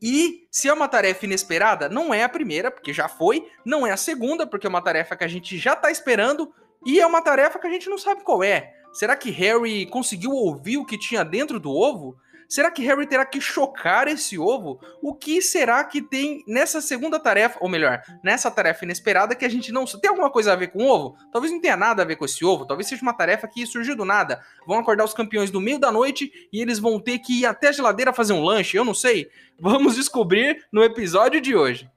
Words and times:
E 0.00 0.46
se 0.50 0.68
é 0.68 0.72
uma 0.72 0.88
tarefa 0.88 1.24
inesperada, 1.24 1.88
não 1.88 2.12
é 2.12 2.22
a 2.22 2.28
primeira, 2.28 2.70
porque 2.70 2.92
já 2.92 3.08
foi, 3.08 3.48
não 3.64 3.86
é 3.86 3.92
a 3.92 3.96
segunda, 3.96 4.46
porque 4.46 4.66
é 4.66 4.70
uma 4.70 4.82
tarefa 4.82 5.16
que 5.16 5.24
a 5.24 5.28
gente 5.28 5.56
já 5.56 5.74
tá 5.74 5.90
esperando, 5.90 6.52
e 6.84 7.00
é 7.00 7.06
uma 7.06 7.22
tarefa 7.22 7.58
que 7.58 7.66
a 7.66 7.70
gente 7.70 7.88
não 7.88 7.98
sabe 7.98 8.22
qual 8.22 8.44
é. 8.44 8.74
Será 8.92 9.16
que 9.16 9.30
Harry 9.30 9.86
conseguiu 9.86 10.30
ouvir 10.30 10.78
o 10.78 10.84
que 10.84 10.98
tinha 10.98 11.24
dentro 11.24 11.60
do 11.60 11.70
ovo? 11.70 12.16
Será 12.48 12.70
que 12.70 12.82
Harry 12.82 13.06
terá 13.06 13.24
que 13.24 13.40
chocar 13.40 14.08
esse 14.08 14.38
ovo? 14.38 14.80
O 15.02 15.14
que 15.14 15.42
será 15.42 15.82
que 15.84 16.00
tem 16.00 16.44
nessa 16.46 16.80
segunda 16.80 17.18
tarefa, 17.18 17.58
ou 17.60 17.68
melhor, 17.68 18.02
nessa 18.22 18.50
tarefa 18.50 18.84
inesperada 18.84 19.34
que 19.34 19.44
a 19.44 19.48
gente 19.48 19.72
não. 19.72 19.84
Tem 19.84 20.08
alguma 20.08 20.30
coisa 20.30 20.52
a 20.52 20.56
ver 20.56 20.68
com 20.68 20.84
o 20.84 20.88
ovo? 20.88 21.16
Talvez 21.32 21.52
não 21.52 21.60
tenha 21.60 21.76
nada 21.76 22.02
a 22.02 22.04
ver 22.06 22.16
com 22.16 22.24
esse 22.24 22.44
ovo, 22.44 22.66
talvez 22.66 22.88
seja 22.88 23.02
uma 23.02 23.12
tarefa 23.12 23.48
que 23.48 23.66
surgiu 23.66 23.96
do 23.96 24.04
nada. 24.04 24.42
Vão 24.66 24.78
acordar 24.78 25.04
os 25.04 25.14
campeões 25.14 25.50
no 25.50 25.60
meio 25.60 25.78
da 25.78 25.90
noite 25.90 26.30
e 26.52 26.60
eles 26.60 26.78
vão 26.78 27.00
ter 27.00 27.18
que 27.18 27.40
ir 27.40 27.46
até 27.46 27.68
a 27.68 27.72
geladeira 27.72 28.12
fazer 28.12 28.32
um 28.32 28.42
lanche, 28.42 28.76
eu 28.76 28.84
não 28.84 28.94
sei. 28.94 29.28
Vamos 29.58 29.94
descobrir 29.94 30.64
no 30.72 30.82
episódio 30.82 31.40
de 31.40 31.56
hoje. 31.56 31.90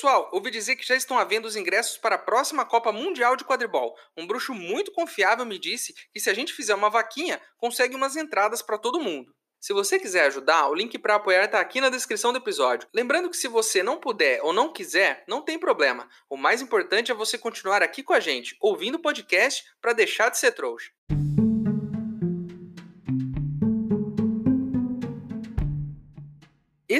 Pessoal, 0.00 0.30
ouvi 0.32 0.50
dizer 0.50 0.76
que 0.76 0.86
já 0.86 0.96
estão 0.96 1.18
havendo 1.18 1.44
os 1.44 1.56
ingressos 1.56 1.98
para 1.98 2.14
a 2.14 2.18
próxima 2.18 2.64
Copa 2.64 2.90
Mundial 2.90 3.36
de 3.36 3.44
Quadribol. 3.44 3.94
Um 4.16 4.26
bruxo 4.26 4.54
muito 4.54 4.90
confiável 4.92 5.44
me 5.44 5.58
disse 5.58 5.94
que 6.10 6.18
se 6.18 6.30
a 6.30 6.32
gente 6.32 6.54
fizer 6.54 6.74
uma 6.74 6.88
vaquinha, 6.88 7.38
consegue 7.58 7.94
umas 7.94 8.16
entradas 8.16 8.62
para 8.62 8.78
todo 8.78 8.98
mundo. 8.98 9.30
Se 9.60 9.74
você 9.74 9.98
quiser 9.98 10.24
ajudar, 10.24 10.68
o 10.68 10.74
link 10.74 10.98
para 10.98 11.16
apoiar 11.16 11.44
está 11.44 11.60
aqui 11.60 11.82
na 11.82 11.90
descrição 11.90 12.32
do 12.32 12.38
episódio. 12.38 12.88
Lembrando 12.94 13.28
que 13.28 13.36
se 13.36 13.46
você 13.46 13.82
não 13.82 14.00
puder 14.00 14.40
ou 14.42 14.54
não 14.54 14.72
quiser, 14.72 15.22
não 15.28 15.42
tem 15.42 15.58
problema. 15.58 16.08
O 16.30 16.36
mais 16.38 16.62
importante 16.62 17.12
é 17.12 17.14
você 17.14 17.36
continuar 17.36 17.82
aqui 17.82 18.02
com 18.02 18.14
a 18.14 18.20
gente, 18.20 18.56
ouvindo 18.58 18.94
o 18.94 19.02
podcast 19.02 19.62
para 19.82 19.92
deixar 19.92 20.30
de 20.30 20.38
ser 20.38 20.52
trouxa. 20.52 20.90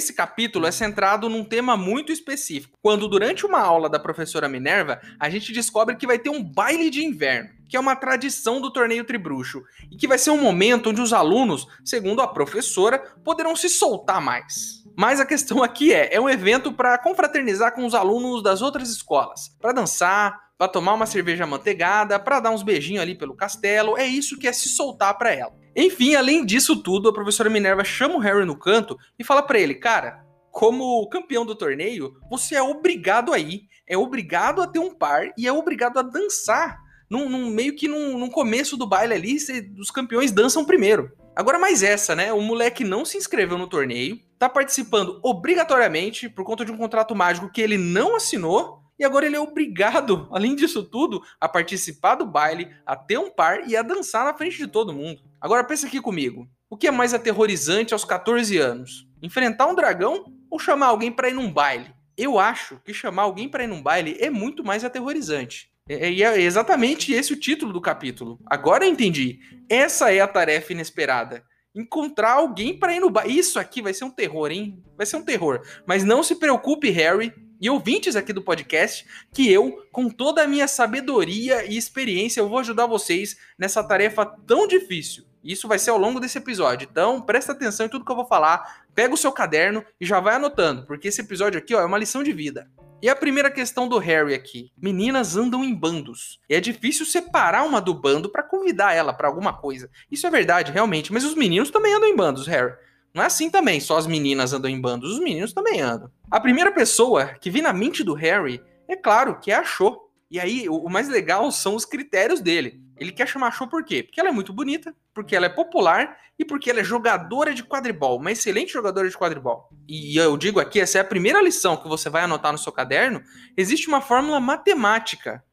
Esse 0.01 0.15
capítulo 0.15 0.67
é 0.67 0.73
centrado 0.73 1.29
num 1.29 1.45
tema 1.45 1.77
muito 1.77 2.11
específico, 2.11 2.79
quando 2.81 3.07
durante 3.07 3.45
uma 3.45 3.61
aula 3.61 3.87
da 3.87 3.99
professora 3.99 4.49
Minerva, 4.49 4.99
a 5.19 5.29
gente 5.29 5.53
descobre 5.53 5.95
que 5.95 6.07
vai 6.07 6.19
ter 6.19 6.31
um 6.31 6.43
baile 6.43 6.89
de 6.89 7.05
inverno, 7.05 7.51
que 7.69 7.77
é 7.77 7.81
uma 7.81 7.95
tradição 7.95 8.63
do 8.63 8.73
torneio 8.73 9.05
Tribruxo, 9.05 9.63
e 9.91 9.99
que 9.99 10.09
vai 10.09 10.17
ser 10.17 10.31
um 10.31 10.41
momento 10.41 10.89
onde 10.89 11.03
os 11.03 11.13
alunos, 11.13 11.67
segundo 11.85 12.23
a 12.23 12.27
professora, 12.27 12.99
poderão 13.23 13.55
se 13.55 13.69
soltar 13.69 14.23
mais. 14.23 14.83
Mas 14.97 15.21
a 15.21 15.27
questão 15.27 15.63
aqui 15.63 15.93
é, 15.93 16.15
é 16.15 16.19
um 16.19 16.31
evento 16.31 16.73
para 16.73 16.97
confraternizar 16.97 17.75
com 17.75 17.85
os 17.85 17.95
alunos 17.95 18.43
das 18.43 18.63
outras 18.63 18.89
escolas, 18.89 19.55
para 19.61 19.73
dançar, 19.73 20.35
para 20.57 20.67
tomar 20.67 20.95
uma 20.95 21.05
cerveja 21.05 21.47
manteigada, 21.47 22.19
para 22.19 22.41
dar 22.41 22.53
uns 22.53 22.63
beijinhos 22.63 23.03
ali 23.03 23.15
pelo 23.15 23.37
castelo, 23.37 23.99
é 23.99 24.07
isso 24.07 24.39
que 24.39 24.49
é 24.49 24.53
se 24.55 24.71
soltar 24.71 25.19
para 25.19 25.31
ela. 25.31 25.60
Enfim, 25.75 26.15
além 26.15 26.45
disso 26.45 26.83
tudo, 26.83 27.09
a 27.09 27.13
professora 27.13 27.51
Minerva 27.51 27.85
chama 27.85 28.17
o 28.17 28.19
Harry 28.19 28.45
no 28.45 28.59
canto 28.59 28.99
e 29.19 29.25
fala 29.25 29.43
para 29.43 29.59
ele, 29.59 29.75
cara, 29.75 30.25
como 30.51 31.09
campeão 31.09 31.47
do 31.47 31.55
torneio, 31.55 32.17
você 32.29 32.57
é 32.57 32.63
obrigado 32.63 33.33
a 33.33 33.39
ir, 33.39 33.63
é 33.87 33.97
obrigado 33.97 34.61
a 34.61 34.67
ter 34.67 34.79
um 34.79 34.95
par 34.95 35.33
e 35.39 35.47
é 35.47 35.53
obrigado 35.53 35.99
a 35.99 36.03
dançar. 36.03 36.79
Num, 37.09 37.29
num 37.29 37.51
meio 37.51 37.75
que 37.75 37.89
num, 37.89 38.17
num, 38.19 38.31
começo 38.31 38.77
do 38.77 38.87
baile 38.87 39.15
ali, 39.15 39.37
os 39.79 39.91
campeões 39.91 40.31
dançam 40.31 40.65
primeiro. 40.65 41.11
Agora 41.35 41.59
mais 41.59 41.83
essa, 41.83 42.15
né? 42.15 42.33
O 42.33 42.41
moleque 42.41 42.85
não 42.85 43.05
se 43.05 43.17
inscreveu 43.17 43.59
no 43.59 43.67
torneio, 43.69 44.21
tá 44.39 44.49
participando 44.49 45.19
obrigatoriamente 45.23 46.29
por 46.29 46.45
conta 46.45 46.65
de 46.65 46.71
um 46.71 46.77
contrato 46.77 47.15
mágico 47.17 47.51
que 47.51 47.61
ele 47.61 47.77
não 47.77 48.15
assinou 48.15 48.81
e 48.99 49.05
agora 49.05 49.27
ele 49.27 49.35
é 49.35 49.41
obrigado, 49.41 50.29
além 50.31 50.55
disso 50.55 50.85
tudo, 50.85 51.23
a 51.41 51.49
participar 51.49 52.17
do 52.17 52.27
baile, 52.27 52.71
a 52.85 52.95
ter 52.95 53.19
um 53.19 53.31
par 53.31 53.67
e 53.67 53.77
a 53.77 53.83
dançar 53.83 54.25
na 54.25 54.35
frente 54.35 54.59
de 54.59 54.67
todo 54.67 54.93
mundo. 54.93 55.23
Agora 55.41 55.65
pensa 55.65 55.87
aqui 55.87 56.01
comigo. 56.01 56.47
O 56.69 56.77
que 56.77 56.87
é 56.87 56.91
mais 56.91 57.15
aterrorizante 57.15 57.93
aos 57.95 58.05
14 58.05 58.59
anos? 58.59 59.09
Enfrentar 59.23 59.67
um 59.67 59.75
dragão 59.75 60.25
ou 60.51 60.59
chamar 60.59 60.89
alguém 60.89 61.11
para 61.11 61.31
ir 61.31 61.35
num 61.35 61.51
baile? 61.51 61.95
Eu 62.17 62.39
acho 62.39 62.79
que 62.85 62.93
chamar 62.93 63.23
alguém 63.23 63.49
para 63.49 63.65
ir 63.65 63.67
num 63.67 63.83
baile 63.83 64.17
é 64.21 64.29
muito 64.29 64.63
mais 64.63 64.85
aterrorizante. 64.85 65.71
E 65.89 66.23
é 66.23 66.41
exatamente 66.41 67.13
esse 67.13 67.33
o 67.33 67.41
título 67.41 67.73
do 67.73 67.81
capítulo. 67.81 68.39
Agora 68.47 68.85
eu 68.85 68.91
entendi. 68.91 69.41
Essa 69.69 70.13
é 70.13 70.21
a 70.21 70.29
tarefa 70.29 70.73
inesperada. 70.73 71.43
Encontrar 71.75 72.33
alguém 72.33 72.79
para 72.79 72.95
ir 72.95 73.01
no 73.01 73.09
baile. 73.11 73.39
Isso 73.39 73.59
aqui 73.59 73.81
vai 73.81 73.95
ser 73.95 74.05
um 74.05 74.11
terror, 74.11 74.51
hein? 74.51 74.83
Vai 74.97 75.07
ser 75.07 75.17
um 75.17 75.25
terror. 75.25 75.63
Mas 75.87 76.05
não 76.05 76.23
se 76.23 76.37
preocupe, 76.37 76.91
Harry 76.91 77.33
e 77.61 77.69
ouvintes 77.69 78.17
aqui 78.17 78.33
do 78.33 78.43
podcast 78.43 79.07
que 79.35 79.53
eu, 79.53 79.87
com 79.93 80.09
toda 80.09 80.43
a 80.43 80.47
minha 80.47 80.67
sabedoria 80.67 81.65
e 81.67 81.77
experiência, 81.77 82.41
eu 82.41 82.49
vou 82.49 82.59
ajudar 82.59 82.87
vocês 82.87 83.37
nessa 83.59 83.85
tarefa 83.85 84.25
tão 84.25 84.67
difícil. 84.67 85.30
Isso 85.43 85.67
vai 85.69 85.79
ser 85.79 85.91
ao 85.91 85.99
longo 85.99 86.21
desse 86.21 86.39
episódio. 86.39 86.89
Então, 86.91 87.21
presta 87.21 87.53
atenção 87.53 87.87
em 87.87 87.89
tudo 87.89 88.05
que 88.05 88.13
eu 88.13 88.17
vou 88.17 88.27
falar, 88.27 88.85
pega 88.95 89.15
o 89.15 89.17
seu 89.17 89.33
caderno 89.33 89.85
e 90.01 90.05
já 90.05 90.21
vai 90.21 90.35
anotando, 90.35 90.85
porque 90.87 91.09
esse 91.09 91.21
episódio 91.21 91.59
aqui 91.59 91.75
ó, 91.75 91.81
é 91.81 91.85
uma 91.85 91.99
lição 91.99 92.23
de 92.23 92.33
vida. 92.33 92.71
E 93.03 93.09
a 93.09 93.17
primeira 93.17 93.51
questão 93.51 93.89
do 93.89 93.99
Harry 93.99 94.35
aqui: 94.35 94.71
meninas 94.77 95.37
andam 95.37 95.65
em 95.65 95.75
bandos. 95.75 96.39
E 96.49 96.55
é 96.55 96.61
difícil 96.61 97.07
separar 97.07 97.65
uma 97.65 97.81
do 97.81 97.95
bando 97.95 98.29
para 98.29 98.43
convidar 98.43 98.93
ela 98.93 99.15
para 99.15 99.27
alguma 99.27 99.55
coisa. 99.55 99.91
Isso 100.11 100.27
é 100.27 100.31
verdade, 100.31 100.71
realmente, 100.71 101.13
mas 101.13 101.25
os 101.25 101.35
meninos 101.35 101.71
também 101.71 101.95
andam 101.95 102.09
em 102.09 102.17
bandos, 102.17 102.47
Harry. 102.47 102.75
Não 103.15 103.23
é 103.23 103.27
assim 103.27 103.51
também, 103.51 103.81
só 103.81 103.97
as 103.97 104.07
meninas 104.07 104.53
andam 104.53 104.71
em 104.71 104.81
bandos, 104.81 105.13
os 105.13 105.19
meninos 105.19 105.53
também 105.53 105.81
andam. 105.81 106.11
A 106.31 106.39
primeira 106.39 106.71
pessoa 106.71 107.27
que 107.41 107.51
vi 107.51 107.61
na 107.61 107.73
mente 107.73 108.05
do 108.05 108.15
Harry, 108.15 108.63
é 108.87 108.95
claro, 108.95 109.41
que 109.41 109.51
é 109.51 109.57
a 109.57 109.65
Cho. 109.65 109.99
E 110.31 110.39
aí, 110.39 110.69
o 110.69 110.89
mais 110.89 111.09
legal 111.09 111.51
são 111.51 111.75
os 111.75 111.85
critérios 111.85 112.41
dele. 112.41 112.81
Ele 112.97 113.11
quer 113.11 113.27
chamar 113.27 113.49
a 113.49 113.51
Cho 113.51 113.67
por 113.67 113.83
quê? 113.83 114.03
Porque 114.03 114.21
ela 114.21 114.29
é 114.29 114.33
muito 114.33 114.53
bonita, 114.53 114.95
porque 115.21 115.37
ela 115.37 115.47
é 115.47 115.51
popular 115.51 116.19
e 116.39 116.45
porque 116.47 116.71
ela 116.71 116.81
é 116.81 116.85
jogadora 116.85 117.53
de 117.53 117.63
quadribol, 117.63 118.19
uma 118.19 118.33
excelente 118.33 118.73
jogadora 118.73 119.07
de 119.07 119.17
quadribol. 119.17 119.69
E 119.87 120.17
eu 120.17 120.35
digo 120.39 120.59
aqui, 120.59 120.81
essa 120.81 120.97
é 120.97 121.01
a 121.03 121.05
primeira 121.05 121.43
lição 121.43 121.77
que 121.77 121.87
você 121.87 122.09
vai 122.09 122.23
anotar 122.23 122.51
no 122.51 122.57
seu 122.57 122.73
caderno. 122.73 123.23
Existe 123.55 123.87
uma 123.87 124.01
fórmula 124.01 124.41
matemática 124.41 125.45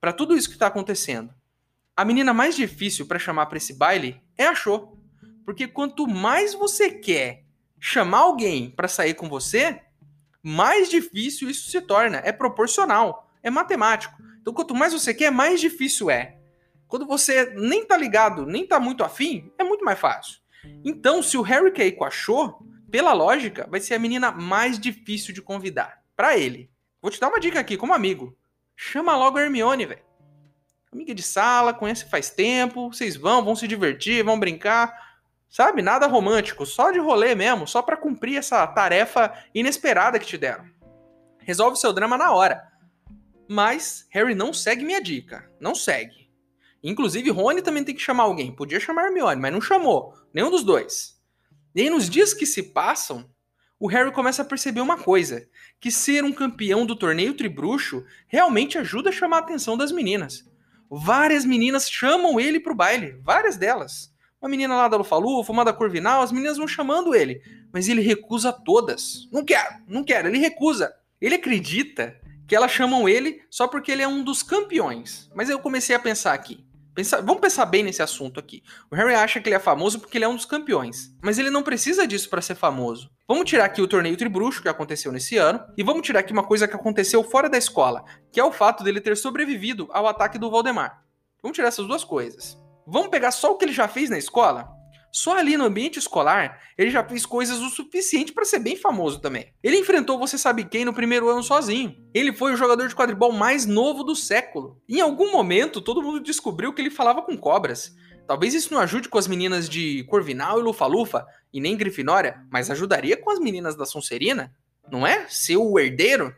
para 0.00 0.12
tudo 0.12 0.36
isso 0.36 0.48
que 0.48 0.56
está 0.56 0.66
acontecendo. 0.66 1.32
A 1.96 2.04
menina 2.04 2.34
mais 2.34 2.56
difícil 2.56 3.06
para 3.06 3.20
chamar 3.20 3.46
para 3.46 3.58
esse 3.58 3.74
baile 3.74 4.20
é 4.36 4.46
a 4.46 4.56
Cho. 4.56 4.98
Porque 5.44 5.68
quanto 5.68 6.08
mais 6.08 6.52
você 6.52 6.90
quer 6.90 7.44
chamar 7.78 8.18
alguém 8.18 8.70
para 8.70 8.88
sair 8.88 9.14
com 9.14 9.28
você, 9.28 9.80
mais 10.42 10.90
difícil 10.90 11.48
isso 11.48 11.70
se 11.70 11.80
torna. 11.80 12.20
É 12.24 12.32
proporcional, 12.32 13.30
é 13.40 13.50
matemático. 13.50 14.20
Então, 14.40 14.52
quanto 14.52 14.74
mais 14.74 14.92
você 14.92 15.14
quer, 15.14 15.30
mais 15.30 15.60
difícil 15.60 16.10
é. 16.10 16.41
Quando 16.92 17.06
você 17.06 17.46
nem 17.54 17.86
tá 17.86 17.96
ligado, 17.96 18.44
nem 18.44 18.66
tá 18.66 18.78
muito 18.78 19.02
afim, 19.02 19.50
é 19.56 19.64
muito 19.64 19.82
mais 19.82 19.98
fácil. 19.98 20.40
Então, 20.84 21.22
se 21.22 21.38
o 21.38 21.40
Harry 21.40 21.72
quer 21.72 21.86
ir 21.86 21.92
com 21.92 22.04
a 22.04 22.10
Cho, 22.10 22.58
pela 22.90 23.14
lógica, 23.14 23.66
vai 23.70 23.80
ser 23.80 23.94
a 23.94 23.98
menina 23.98 24.30
mais 24.30 24.78
difícil 24.78 25.32
de 25.32 25.40
convidar. 25.40 26.02
para 26.14 26.36
ele. 26.36 26.70
Vou 27.00 27.10
te 27.10 27.18
dar 27.18 27.28
uma 27.28 27.40
dica 27.40 27.58
aqui, 27.58 27.78
como 27.78 27.94
amigo. 27.94 28.36
Chama 28.76 29.16
logo 29.16 29.38
a 29.38 29.40
Hermione, 29.40 29.86
velho. 29.86 30.02
Amiga 30.92 31.14
de 31.14 31.22
sala, 31.22 31.72
conhece 31.72 32.04
faz 32.10 32.28
tempo, 32.28 32.92
vocês 32.92 33.16
vão, 33.16 33.42
vão 33.42 33.56
se 33.56 33.66
divertir, 33.66 34.22
vão 34.22 34.38
brincar. 34.38 34.94
Sabe? 35.48 35.80
Nada 35.80 36.06
romântico, 36.06 36.66
só 36.66 36.90
de 36.90 36.98
rolê 36.98 37.34
mesmo, 37.34 37.66
só 37.66 37.80
para 37.80 37.96
cumprir 37.96 38.36
essa 38.36 38.66
tarefa 38.66 39.32
inesperada 39.54 40.18
que 40.18 40.26
te 40.26 40.36
deram. 40.36 40.66
Resolve 41.38 41.78
seu 41.78 41.94
drama 41.94 42.18
na 42.18 42.32
hora. 42.32 42.70
Mas 43.48 44.06
Harry 44.10 44.34
não 44.34 44.52
segue 44.52 44.84
minha 44.84 45.00
dica. 45.00 45.50
Não 45.58 45.74
segue. 45.74 46.21
Inclusive, 46.82 47.30
Rony 47.30 47.62
também 47.62 47.84
tem 47.84 47.94
que 47.94 48.02
chamar 48.02 48.24
alguém. 48.24 48.50
Podia 48.50 48.80
chamar 48.80 49.06
Hermione, 49.06 49.40
mas 49.40 49.52
não 49.52 49.60
chamou. 49.60 50.14
Nenhum 50.34 50.50
dos 50.50 50.64
dois. 50.64 51.20
E 51.74 51.82
aí, 51.82 51.90
nos 51.90 52.10
dias 52.10 52.34
que 52.34 52.44
se 52.44 52.62
passam, 52.62 53.30
o 53.78 53.88
Harry 53.88 54.12
começa 54.12 54.42
a 54.42 54.44
perceber 54.44 54.80
uma 54.80 54.96
coisa: 54.96 55.48
que 55.80 55.90
ser 55.90 56.22
um 56.22 56.32
campeão 56.32 56.86
do 56.86 56.94
torneio 56.94 57.34
tribruxo 57.34 58.04
realmente 58.26 58.78
ajuda 58.78 59.10
a 59.10 59.12
chamar 59.12 59.38
a 59.38 59.40
atenção 59.40 59.76
das 59.76 59.90
meninas. 59.90 60.48
Várias 60.88 61.44
meninas 61.44 61.90
chamam 61.90 62.38
ele 62.38 62.60
pro 62.60 62.74
baile, 62.74 63.16
várias 63.22 63.56
delas 63.56 64.14
Uma 64.40 64.50
menina 64.50 64.76
lá 64.76 64.88
da 64.88 64.98
Lufa-Lufa, 64.98 65.50
uma 65.50 65.64
da 65.64 65.72
Corvinal, 65.72 66.20
as 66.20 66.30
meninas 66.30 66.58
vão 66.58 66.68
chamando 66.68 67.14
ele. 67.14 67.42
Mas 67.72 67.88
ele 67.88 68.02
recusa 68.02 68.52
todas. 68.52 69.26
Não 69.32 69.44
quero, 69.44 69.76
não 69.88 70.04
quero, 70.04 70.28
ele 70.28 70.38
recusa. 70.38 70.94
Ele 71.20 71.36
acredita 71.36 72.20
que 72.46 72.54
elas 72.54 72.70
chamam 72.70 73.08
ele 73.08 73.42
só 73.48 73.66
porque 73.66 73.90
ele 73.90 74.02
é 74.02 74.08
um 74.08 74.22
dos 74.22 74.42
campeões. 74.42 75.30
Mas 75.34 75.48
eu 75.48 75.58
comecei 75.58 75.96
a 75.96 76.00
pensar 76.00 76.34
aqui. 76.34 76.64
Pensa, 76.94 77.22
vamos 77.22 77.40
pensar 77.40 77.64
bem 77.66 77.82
nesse 77.82 78.02
assunto 78.02 78.38
aqui. 78.38 78.62
O 78.90 78.94
Harry 78.94 79.14
acha 79.14 79.40
que 79.40 79.48
ele 79.48 79.56
é 79.56 79.58
famoso 79.58 79.98
porque 79.98 80.18
ele 80.18 80.24
é 80.24 80.28
um 80.28 80.36
dos 80.36 80.44
campeões. 80.44 81.10
Mas 81.22 81.38
ele 81.38 81.50
não 81.50 81.62
precisa 81.62 82.06
disso 82.06 82.28
para 82.28 82.42
ser 82.42 82.54
famoso. 82.54 83.10
Vamos 83.26 83.48
tirar 83.48 83.64
aqui 83.64 83.80
o 83.80 83.88
torneio 83.88 84.16
Tribruxo 84.16 84.60
que 84.60 84.68
aconteceu 84.68 85.10
nesse 85.10 85.38
ano. 85.38 85.60
E 85.76 85.82
vamos 85.82 86.06
tirar 86.06 86.20
aqui 86.20 86.32
uma 86.32 86.44
coisa 86.44 86.68
que 86.68 86.76
aconteceu 86.76 87.24
fora 87.24 87.48
da 87.48 87.56
escola. 87.56 88.04
Que 88.30 88.38
é 88.38 88.44
o 88.44 88.52
fato 88.52 88.84
dele 88.84 89.00
ter 89.00 89.16
sobrevivido 89.16 89.88
ao 89.90 90.06
ataque 90.06 90.38
do 90.38 90.50
Valdemar. 90.50 91.02
Vamos 91.42 91.56
tirar 91.56 91.68
essas 91.68 91.86
duas 91.86 92.04
coisas. 92.04 92.58
Vamos 92.86 93.08
pegar 93.08 93.30
só 93.30 93.52
o 93.52 93.56
que 93.56 93.64
ele 93.64 93.72
já 93.72 93.88
fez 93.88 94.10
na 94.10 94.18
escola? 94.18 94.68
Só 95.12 95.36
ali 95.36 95.58
no 95.58 95.66
ambiente 95.66 95.98
escolar, 95.98 96.58
ele 96.76 96.90
já 96.90 97.04
fez 97.04 97.26
coisas 97.26 97.58
o 97.58 97.68
suficiente 97.68 98.32
para 98.32 98.46
ser 98.46 98.58
bem 98.58 98.76
famoso 98.76 99.20
também. 99.20 99.52
Ele 99.62 99.76
enfrentou 99.76 100.18
você 100.18 100.38
sabe 100.38 100.64
quem 100.64 100.86
no 100.86 100.94
primeiro 100.94 101.28
ano 101.28 101.42
sozinho. 101.42 101.94
Ele 102.14 102.32
foi 102.32 102.54
o 102.54 102.56
jogador 102.56 102.88
de 102.88 102.96
quadribol 102.96 103.30
mais 103.30 103.66
novo 103.66 104.02
do 104.02 104.16
século. 104.16 104.80
Em 104.88 105.02
algum 105.02 105.30
momento, 105.30 105.82
todo 105.82 106.02
mundo 106.02 106.18
descobriu 106.18 106.72
que 106.72 106.80
ele 106.80 106.90
falava 106.90 107.20
com 107.20 107.36
cobras. 107.36 107.94
Talvez 108.26 108.54
isso 108.54 108.72
não 108.72 108.80
ajude 108.80 109.10
com 109.10 109.18
as 109.18 109.28
meninas 109.28 109.68
de 109.68 110.02
Corvinal 110.04 110.58
e 110.58 110.62
Lufa-Lufa, 110.62 111.26
e 111.52 111.60
nem 111.60 111.76
Grifinória, 111.76 112.42
mas 112.50 112.70
ajudaria 112.70 113.14
com 113.14 113.30
as 113.30 113.38
meninas 113.38 113.76
da 113.76 113.84
Sonserina, 113.84 114.50
não 114.90 115.06
é? 115.06 115.26
Ser 115.28 115.58
o 115.58 115.78
herdeiro. 115.78 116.34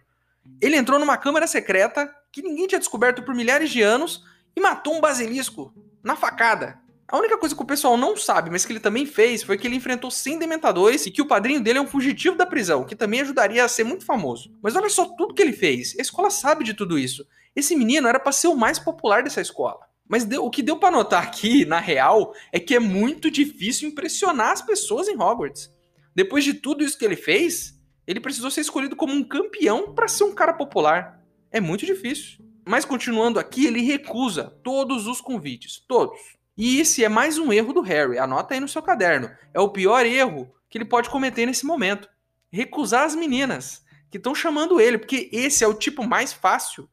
Ele 0.61 0.77
entrou 0.77 0.99
numa 0.99 1.17
câmara 1.17 1.47
secreta 1.47 2.13
que 2.33 2.43
ninguém 2.43 2.67
tinha 2.67 2.81
descoberto 2.81 3.23
por 3.23 3.37
milhares 3.37 3.71
de 3.71 3.83
anos 3.83 4.25
e 4.57 4.61
matou 4.61 4.97
um 4.97 5.01
basilisco 5.01 5.73
na 6.03 6.17
facada. 6.17 6.83
A 7.07 7.19
única 7.19 7.37
coisa 7.37 7.55
que 7.55 7.63
o 7.63 7.67
pessoal 7.67 7.97
não 7.97 8.17
sabe, 8.17 8.51
mas 8.51 8.65
que 8.65 8.73
ele 8.73 8.81
também 8.81 9.05
fez, 9.05 9.43
foi 9.43 9.59
que 9.59 9.67
ele 9.67 9.77
enfrentou 9.77 10.11
100 10.11 10.39
dementadores 10.39 11.05
e 11.05 11.11
que 11.11 11.21
o 11.21 11.27
padrinho 11.27 11.61
dele 11.61 11.79
é 11.79 11.83
um 11.83 11.87
fugitivo 11.87 12.35
da 12.35 12.47
prisão, 12.47 12.85
que 12.85 12.97
também 12.97 13.21
ajudaria 13.21 13.63
a 13.63 13.69
ser 13.69 13.85
muito 13.85 14.07
famoso. 14.07 14.51
Mas 14.63 14.75
olha 14.75 14.89
só 14.89 15.05
tudo 15.05 15.35
que 15.35 15.43
ele 15.43 15.53
fez. 15.53 15.95
A 15.99 16.03
escola 16.03 16.31
sabe 16.31 16.65
de 16.65 16.73
tudo 16.73 16.99
isso. 16.99 17.27
Esse 17.55 17.77
menino 17.77 18.09
era 18.09 18.19
para 18.19 18.33
ser 18.33 18.49
o 18.49 18.57
mais 18.57 18.79
popular 18.79 19.23
dessa 19.23 19.41
escola. 19.41 19.81
Mas 20.09 20.25
deu, 20.25 20.45
o 20.45 20.51
que 20.51 20.63
deu 20.63 20.79
para 20.79 20.91
notar 20.91 21.23
aqui, 21.23 21.65
na 21.65 21.79
real, 21.79 22.35
é 22.51 22.59
que 22.59 22.75
é 22.75 22.81
muito 22.81 23.31
difícil 23.31 23.89
impressionar 23.89 24.53
as 24.53 24.63
pessoas 24.63 25.07
em 25.07 25.17
Hogwarts. 25.17 25.71
Depois 26.15 26.43
de 26.43 26.55
tudo 26.55 26.85
isso 26.85 26.99
que 26.99 27.05
ele 27.05 27.17
fez, 27.17 27.79
ele 28.07 28.21
precisou 28.21 28.51
ser 28.51 28.63
escolhido 28.63 28.97
como 28.97 29.13
um 29.13 29.23
campeão 29.23 29.95
para 29.95 30.09
ser 30.09 30.25
um 30.25 30.35
cara 30.35 30.53
popular. 30.53 31.23
É 31.51 31.61
muito 31.61 31.85
difícil. 31.85 32.45
Mas 32.67 32.85
continuando 32.85 33.39
aqui, 33.39 33.67
ele 33.67 33.83
recusa 33.83 34.57
todos 34.63 35.07
os 35.07 35.21
convites, 35.21 35.79
todos. 35.87 36.19
E 36.57 36.79
esse 36.79 37.05
é 37.05 37.09
mais 37.09 37.37
um 37.37 37.53
erro 37.53 37.73
do 37.73 37.81
Harry. 37.81 38.17
Anota 38.17 38.55
aí 38.55 38.61
no 38.61 38.69
seu 38.69 38.81
caderno. 38.81 39.29
É 39.53 39.59
o 39.59 39.71
pior 39.71 40.07
erro 40.07 40.55
que 40.71 40.79
ele 40.79 40.85
pode 40.85 41.11
cometer 41.11 41.47
nesse 41.47 41.67
momento. 41.67 42.09
Recusar 42.51 43.05
as 43.05 43.17
meninas 43.17 43.85
que 44.09 44.19
estão 44.19 44.35
chamando 44.35 44.81
ele, 44.81 44.97
porque 44.97 45.29
esse 45.33 45.65
é 45.65 45.67
o 45.67 45.75
tipo 45.75 46.07
mais 46.07 46.33
fácil 46.33 46.89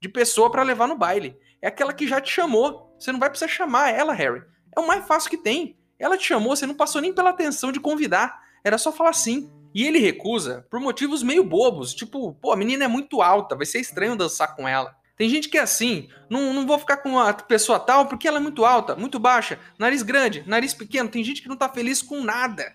de 0.00 0.08
pessoa 0.08 0.50
para 0.50 0.62
levar 0.62 0.86
no 0.86 0.98
baile. 0.98 1.34
É 1.62 1.68
aquela 1.68 1.94
que 1.94 2.06
já 2.06 2.20
te 2.20 2.30
chamou. 2.30 2.94
Você 2.98 3.10
não 3.10 3.18
vai 3.18 3.30
precisar 3.30 3.48
chamar 3.48 3.88
ela, 3.94 4.12
Harry. 4.12 4.42
É 4.76 4.80
o 4.80 4.86
mais 4.86 5.06
fácil 5.06 5.30
que 5.30 5.38
tem. 5.38 5.78
Ela 5.98 6.18
te 6.18 6.26
chamou, 6.26 6.54
você 6.54 6.66
não 6.66 6.74
passou 6.74 7.00
nem 7.00 7.14
pela 7.14 7.30
atenção 7.30 7.72
de 7.72 7.80
convidar. 7.80 8.38
Era 8.62 8.76
só 8.76 8.92
falar 8.92 9.14
sim. 9.14 9.50
E 9.74 9.86
ele 9.86 9.98
recusa 9.98 10.66
por 10.70 10.78
motivos 10.78 11.22
meio 11.22 11.42
bobos, 11.42 11.94
tipo, 11.94 12.34
pô, 12.34 12.52
a 12.52 12.56
menina 12.56 12.84
é 12.84 12.88
muito 12.88 13.22
alta, 13.22 13.56
vai 13.56 13.66
ser 13.66 13.80
estranho 13.80 14.16
dançar 14.16 14.54
com 14.54 14.68
ela. 14.68 14.94
Tem 15.16 15.30
gente 15.30 15.48
que 15.48 15.56
é 15.56 15.62
assim, 15.62 16.08
não, 16.28 16.52
não 16.52 16.66
vou 16.66 16.78
ficar 16.78 16.98
com 16.98 17.18
a 17.18 17.32
pessoa 17.32 17.80
tal 17.80 18.06
porque 18.06 18.28
ela 18.28 18.36
é 18.36 18.40
muito 18.40 18.64
alta, 18.64 18.94
muito 18.94 19.18
baixa, 19.18 19.58
nariz 19.78 20.02
grande, 20.02 20.44
nariz 20.46 20.74
pequeno. 20.74 21.08
Tem 21.08 21.24
gente 21.24 21.40
que 21.40 21.48
não 21.48 21.56
tá 21.56 21.68
feliz 21.68 22.02
com 22.02 22.22
nada. 22.22 22.74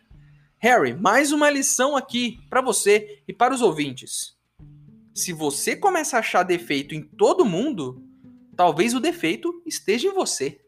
Harry, 0.57 0.93
mais 0.93 1.31
uma 1.31 1.49
lição 1.49 1.95
aqui 1.95 2.39
para 2.49 2.61
você 2.61 3.21
e 3.27 3.33
para 3.33 3.53
os 3.53 3.61
ouvintes. 3.61 4.35
Se 5.13 5.33
você 5.33 5.75
começa 5.75 6.17
a 6.17 6.19
achar 6.19 6.43
defeito 6.43 6.95
em 6.95 7.01
todo 7.01 7.45
mundo, 7.45 8.03
talvez 8.55 8.93
o 8.93 8.99
defeito 8.99 9.61
esteja 9.65 10.07
em 10.07 10.13
você. 10.13 10.61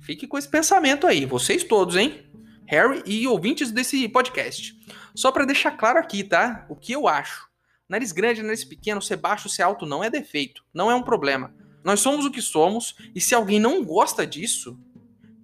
Fique 0.00 0.26
com 0.26 0.38
esse 0.38 0.48
pensamento 0.48 1.06
aí, 1.06 1.26
vocês 1.26 1.62
todos, 1.62 1.96
hein? 1.96 2.24
Harry 2.66 3.02
e 3.04 3.26
ouvintes 3.26 3.70
desse 3.70 4.08
podcast. 4.08 4.80
Só 5.14 5.30
para 5.32 5.44
deixar 5.44 5.72
claro 5.72 5.98
aqui, 5.98 6.22
tá? 6.22 6.64
O 6.68 6.76
que 6.76 6.92
eu 6.92 7.08
acho. 7.08 7.49
Nariz 7.90 8.12
grande, 8.12 8.40
nariz 8.40 8.64
pequeno, 8.64 9.02
ser 9.02 9.16
baixo, 9.16 9.48
ser 9.48 9.64
alto 9.64 9.84
não 9.84 10.04
é 10.04 10.08
defeito, 10.08 10.64
não 10.72 10.88
é 10.88 10.94
um 10.94 11.02
problema. 11.02 11.52
Nós 11.82 11.98
somos 11.98 12.24
o 12.24 12.30
que 12.30 12.40
somos 12.40 12.94
e 13.12 13.20
se 13.20 13.34
alguém 13.34 13.58
não 13.58 13.84
gosta 13.84 14.24
disso, 14.24 14.78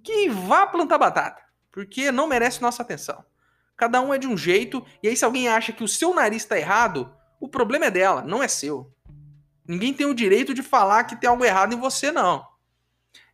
que 0.01 0.29
vá 0.29 0.65
plantar 0.65 0.97
batata, 0.97 1.41
porque 1.69 2.09
não 2.09 2.25
merece 2.25 2.61
nossa 2.61 2.81
atenção. 2.81 3.21
Cada 3.75 3.99
um 3.99 4.13
é 4.13 4.17
de 4.17 4.27
um 4.27 4.37
jeito 4.37 4.81
e 5.03 5.09
aí 5.09 5.17
se 5.17 5.25
alguém 5.25 5.49
acha 5.49 5.73
que 5.73 5.83
o 5.83 5.89
seu 5.89 6.15
nariz 6.15 6.43
está 6.43 6.57
errado, 6.57 7.13
o 7.37 7.49
problema 7.49 7.87
é 7.87 7.91
dela, 7.91 8.21
não 8.21 8.41
é 8.41 8.47
seu. 8.47 8.89
Ninguém 9.67 9.93
tem 9.93 10.05
o 10.05 10.15
direito 10.15 10.53
de 10.53 10.63
falar 10.63 11.03
que 11.03 11.19
tem 11.19 11.29
algo 11.29 11.43
errado 11.43 11.73
em 11.73 11.79
você, 11.79 12.13
não. 12.13 12.47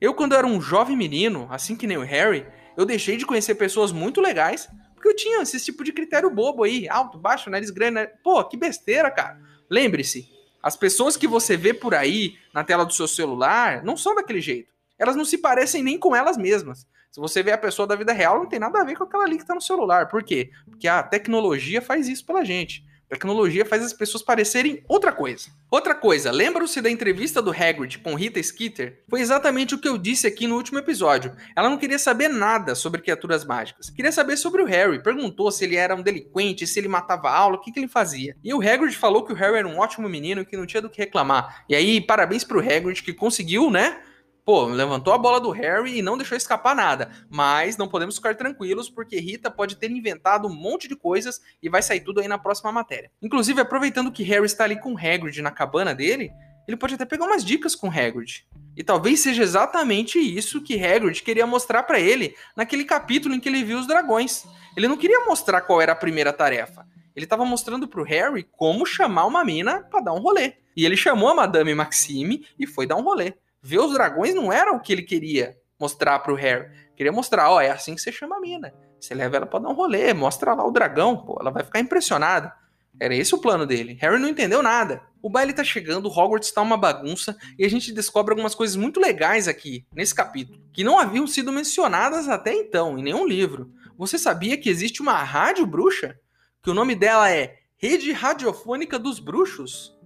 Eu, 0.01 0.15
quando 0.15 0.33
era 0.33 0.48
um 0.48 0.60
jovem 0.60 0.98
menino, 0.98 1.48
assim 1.51 1.75
que 1.75 1.86
nem 1.86 1.98
o 1.98 2.04
Harry, 2.04 2.48
eu 2.75 2.83
deixei 2.83 3.15
de 3.15 3.27
conhecer 3.27 3.54
pessoas 3.54 3.92
muito 3.92 4.19
legais 4.19 4.68
porque 5.03 5.09
eu 5.09 5.15
tinha 5.17 5.41
esse 5.41 5.59
tipo 5.59 5.83
de 5.83 5.91
critério 5.91 6.29
bobo 6.29 6.63
aí, 6.63 6.88
alto, 6.88 7.17
baixo, 7.17 7.50
nariz 7.50 7.69
grande. 7.69 7.95
Nariz... 7.95 8.13
Pô, 8.23 8.41
que 8.45 8.55
besteira, 8.55 9.11
cara. 9.11 9.38
Lembre-se, 9.69 10.29
as 10.61 10.77
pessoas 10.77 11.17
que 11.17 11.27
você 11.27 11.57
vê 11.57 11.73
por 11.73 11.94
aí 11.94 12.38
na 12.53 12.63
tela 12.63 12.85
do 12.85 12.94
seu 12.94 13.05
celular 13.05 13.83
não 13.83 13.97
são 13.97 14.15
daquele 14.15 14.39
jeito. 14.39 14.71
Elas 14.97 15.17
não 15.17 15.25
se 15.25 15.38
parecem 15.38 15.83
nem 15.83 16.00
com 16.00 16.15
elas 16.15 16.38
mesmas. 16.38 16.88
Se 17.11 17.19
você 17.19 17.44
vê 17.44 17.51
a 17.51 17.57
pessoa 17.57 17.85
da 17.85 17.97
vida 17.97 18.13
real, 18.13 18.39
não 18.39 18.47
tem 18.47 18.59
nada 18.59 18.79
a 18.79 18.83
ver 18.85 18.95
com 18.95 19.03
aquela 19.03 19.25
ali 19.25 19.38
que 19.38 19.45
tá 19.45 19.53
no 19.53 19.61
celular. 19.61 20.07
Por 20.07 20.23
quê? 20.23 20.51
Porque 20.69 20.88
a 20.88 21.03
tecnologia 21.03 21.81
faz 21.81 22.07
isso 22.07 22.25
pela 22.25 22.45
gente. 22.45 22.85
Tecnologia 23.13 23.63
faz 23.63 23.83
as 23.83 23.94
pessoas 23.94 24.24
parecerem 24.24 24.83
outra 24.88 25.12
coisa. 25.12 25.50
Outra 25.69 25.94
coisa, 25.94 26.31
lembram-se 26.31 26.81
da 26.81 26.89
entrevista 26.89 27.44
do 27.44 27.51
Hagrid 27.51 28.00
com 28.00 28.15
Rita 28.15 28.42
Skeeter? 28.42 29.04
Foi 29.07 29.21
exatamente 29.21 29.75
o 29.75 29.77
que 29.77 29.88
eu 29.88 30.00
disse 30.00 30.25
aqui 30.25 30.48
no 30.48 30.56
último 30.56 30.80
episódio. 30.80 31.31
Ela 31.56 31.69
não 31.69 31.77
queria 31.77 32.00
saber 32.00 32.27
nada 32.27 32.74
sobre 32.74 33.04
criaturas 33.04 33.45
mágicas. 33.45 33.92
Queria 33.92 34.12
saber 34.12 34.36
sobre 34.36 34.63
o 34.63 34.65
Harry. 34.65 35.04
Perguntou 35.04 35.51
se 35.51 35.63
ele 35.63 35.75
era 35.75 35.95
um 35.95 36.01
delinquente, 36.01 36.65
se 36.65 36.80
ele 36.80 36.88
matava 36.88 37.30
aula, 37.30 37.57
o 37.57 37.62
que, 37.62 37.71
que 37.71 37.80
ele 37.80 37.88
fazia. 37.88 38.36
E 38.44 38.51
o 38.51 38.60
Hagrid 38.60 38.98
falou 38.98 39.24
que 39.24 39.31
o 39.31 39.36
Harry 39.36 39.57
era 39.57 39.68
um 39.68 39.77
ótimo 39.77 40.10
menino 40.10 40.42
e 40.42 40.45
que 40.45 40.57
não 40.57 40.65
tinha 40.65 40.81
do 40.81 40.89
que 40.89 40.98
reclamar. 40.98 41.63
E 41.69 41.75
aí, 41.75 42.01
parabéns 42.01 42.44
pro 42.44 42.60
Hagrid 42.60 43.04
que 43.04 43.13
conseguiu, 43.13 43.69
né? 43.69 44.01
Pô, 44.45 44.66
levantou 44.66 45.13
a 45.13 45.18
bola 45.18 45.40
do 45.40 45.51
Harry 45.51 45.98
e 45.98 46.01
não 46.01 46.18
deixou 46.18 46.38
escapar 46.38 46.75
nada. 46.75 47.12
Mas 47.30 47.77
não 47.77 47.88
podemos 47.88 48.15
ficar 48.15 48.36
tranquilos 48.36 48.89
porque 48.89 49.20
Rita 49.20 49.50
pode 49.50 49.75
ter 49.75 49.89
inventado 49.89 50.48
um 50.48 50.53
monte 50.53 50.88
de 50.88 50.96
coisas 50.96 51.41
e 51.62 51.70
vai 51.70 51.82
sair 51.82 52.01
tudo 52.01 52.20
aí 52.20 52.27
na 52.27 52.38
próxima 52.38 52.72
matéria. 52.72 53.12
Inclusive, 53.22 53.62
aproveitando 53.62 54.12
que 54.12 54.24
Harry 54.24 54.46
está 54.46 54.63
ali 54.63 54.79
com 54.79 54.94
o 54.94 54.98
Hagrid 54.98 55.41
na 55.41 55.51
cabana 55.51 55.96
dele, 55.96 56.32
ele 56.67 56.77
pode 56.77 56.96
até 56.96 57.06
pegar 57.06 57.25
umas 57.25 57.44
dicas 57.44 57.75
com 57.75 57.89
Hagrid. 57.89 58.46
E 58.75 58.84
talvez 58.84 59.20
seja 59.22 59.44
exatamente 59.44 60.17
isso 60.17 60.62
que 60.62 60.84
Hagrid 60.84 61.22
queria 61.22 61.46
mostrar 61.46 61.84
para 61.84 62.00
ele 62.00 62.36
naquele 62.56 62.84
capítulo 62.84 63.36
em 63.36 63.39
que 63.39 63.48
ele 63.48 63.63
viu 63.63 63.79
os 63.79 63.88
dragões. 63.88 64.46
Ele 64.75 64.88
não 64.88 64.98
queria 64.98 65.25
mostrar 65.25 65.62
qual 65.62 65.82
era 65.82 65.91
a 65.91 65.96
primeira 65.96 66.34
tarefa. 66.34 66.86
Ele 67.15 67.25
estava 67.25 67.46
mostrando 67.46 67.88
pro 67.88 68.03
Harry 68.03 68.44
como 68.51 68.86
chamar 68.86 69.25
uma 69.25 69.46
mina 69.46 69.82
para 69.82 70.01
dar 70.01 70.13
um 70.13 70.20
rolê. 70.20 70.53
E 70.75 70.86
ele 70.86 70.98
chamou 70.98 71.29
a 71.29 71.36
Madame 71.36 71.75
Maxime 71.75 72.48
e 72.58 72.65
foi 72.65 72.88
dar 72.88 72.96
um 72.96 73.03
rolê 73.03 73.34
ver 73.63 73.79
os 73.79 73.93
dragões 73.93 74.36
não 74.36 74.51
era 74.51 74.74
o 74.74 74.79
que 74.79 74.91
ele 74.91 75.03
queria 75.03 75.58
mostrar 75.79 76.20
pro 76.20 76.36
Harry. 76.36 76.70
Queria 76.96 77.12
mostrar, 77.12 77.50
ó, 77.50 77.62
é 77.62 77.72
assim 77.72 77.96
que 77.96 78.01
você 78.01 78.12
chama 78.12 78.38
a 78.38 78.39
mina. 78.39 78.74
Você 79.00 79.15
leva 79.15 79.38
ela 79.38 79.46
pra 79.46 79.60
dar 79.60 79.70
um 79.70 79.74
rolê, 79.74 80.13
mostra 80.13 80.53
lá 80.53 80.65
o 80.65 80.72
dragão, 80.72 81.17
pô, 81.17 81.38
ela 81.39 81.50
vai 81.50 81.63
ficar 81.63 81.79
impressionada. 81.79 82.53
Era 83.00 83.15
esse 83.15 83.34
o 83.34 83.39
plano 83.39 83.65
dele. 83.65 83.98
Harry 84.00 84.20
não 84.20 84.29
entendeu 84.29 84.62
nada. 84.62 85.01
O 85.22 85.29
baile 85.29 85.53
tá 85.53 85.63
chegando, 85.63 86.10
Hogwarts 86.10 86.51
tá 86.51 86.62
uma 86.62 86.77
bagunça 86.77 87.36
e 87.58 87.65
a 87.65 87.70
gente 87.70 87.91
descobre 87.91 88.32
algumas 88.32 88.53
coisas 88.53 88.75
muito 88.75 89.00
legais 89.00 89.48
aqui, 89.48 89.86
nesse 89.93 90.13
capítulo, 90.13 90.62
que 90.72 90.84
não 90.84 91.00
haviam 91.00 91.25
sido 91.25 91.51
mencionadas 91.51 92.27
até 92.27 92.53
então 92.53 92.98
em 93.00 93.03
nenhum 93.03 93.25
livro. 93.25 93.72
Você 93.98 94.17
sabia 94.17 94.58
que 94.58 94.70
existe 94.70 95.01
uma 95.01 95.24
rádio 95.24 95.65
bruxa? 95.65 96.20
Que 96.62 96.70
o 96.70 96.74
nome 96.74 96.93
dela 96.96 97.32
é 97.32 97.58
Rede 97.77 98.12
Radiofônica 98.12 99.00
dos 99.00 99.20
Bruxos? 99.20 99.98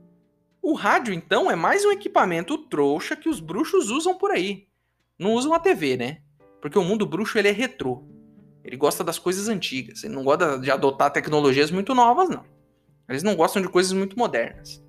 O 0.69 0.73
rádio, 0.73 1.13
então, 1.13 1.49
é 1.49 1.55
mais 1.55 1.85
um 1.85 1.93
equipamento 1.93 2.57
trouxa 2.57 3.15
que 3.15 3.29
os 3.29 3.39
bruxos 3.39 3.89
usam 3.89 4.17
por 4.17 4.31
aí. 4.31 4.67
Não 5.17 5.31
usam 5.31 5.53
a 5.53 5.59
TV, 5.61 5.95
né? 5.95 6.17
Porque 6.61 6.77
o 6.77 6.83
mundo 6.83 7.05
bruxo 7.05 7.39
ele 7.39 7.47
é 7.47 7.51
retrô. 7.51 8.03
Ele 8.65 8.75
gosta 8.75 9.01
das 9.01 9.17
coisas 9.17 9.47
antigas. 9.47 10.03
Ele 10.03 10.13
não 10.13 10.25
gosta 10.25 10.59
de 10.59 10.69
adotar 10.69 11.09
tecnologias 11.09 11.71
muito 11.71 11.95
novas, 11.95 12.27
não. 12.27 12.43
Eles 13.07 13.23
não 13.23 13.33
gostam 13.33 13.61
de 13.61 13.69
coisas 13.69 13.93
muito 13.93 14.19
modernas. 14.19 14.83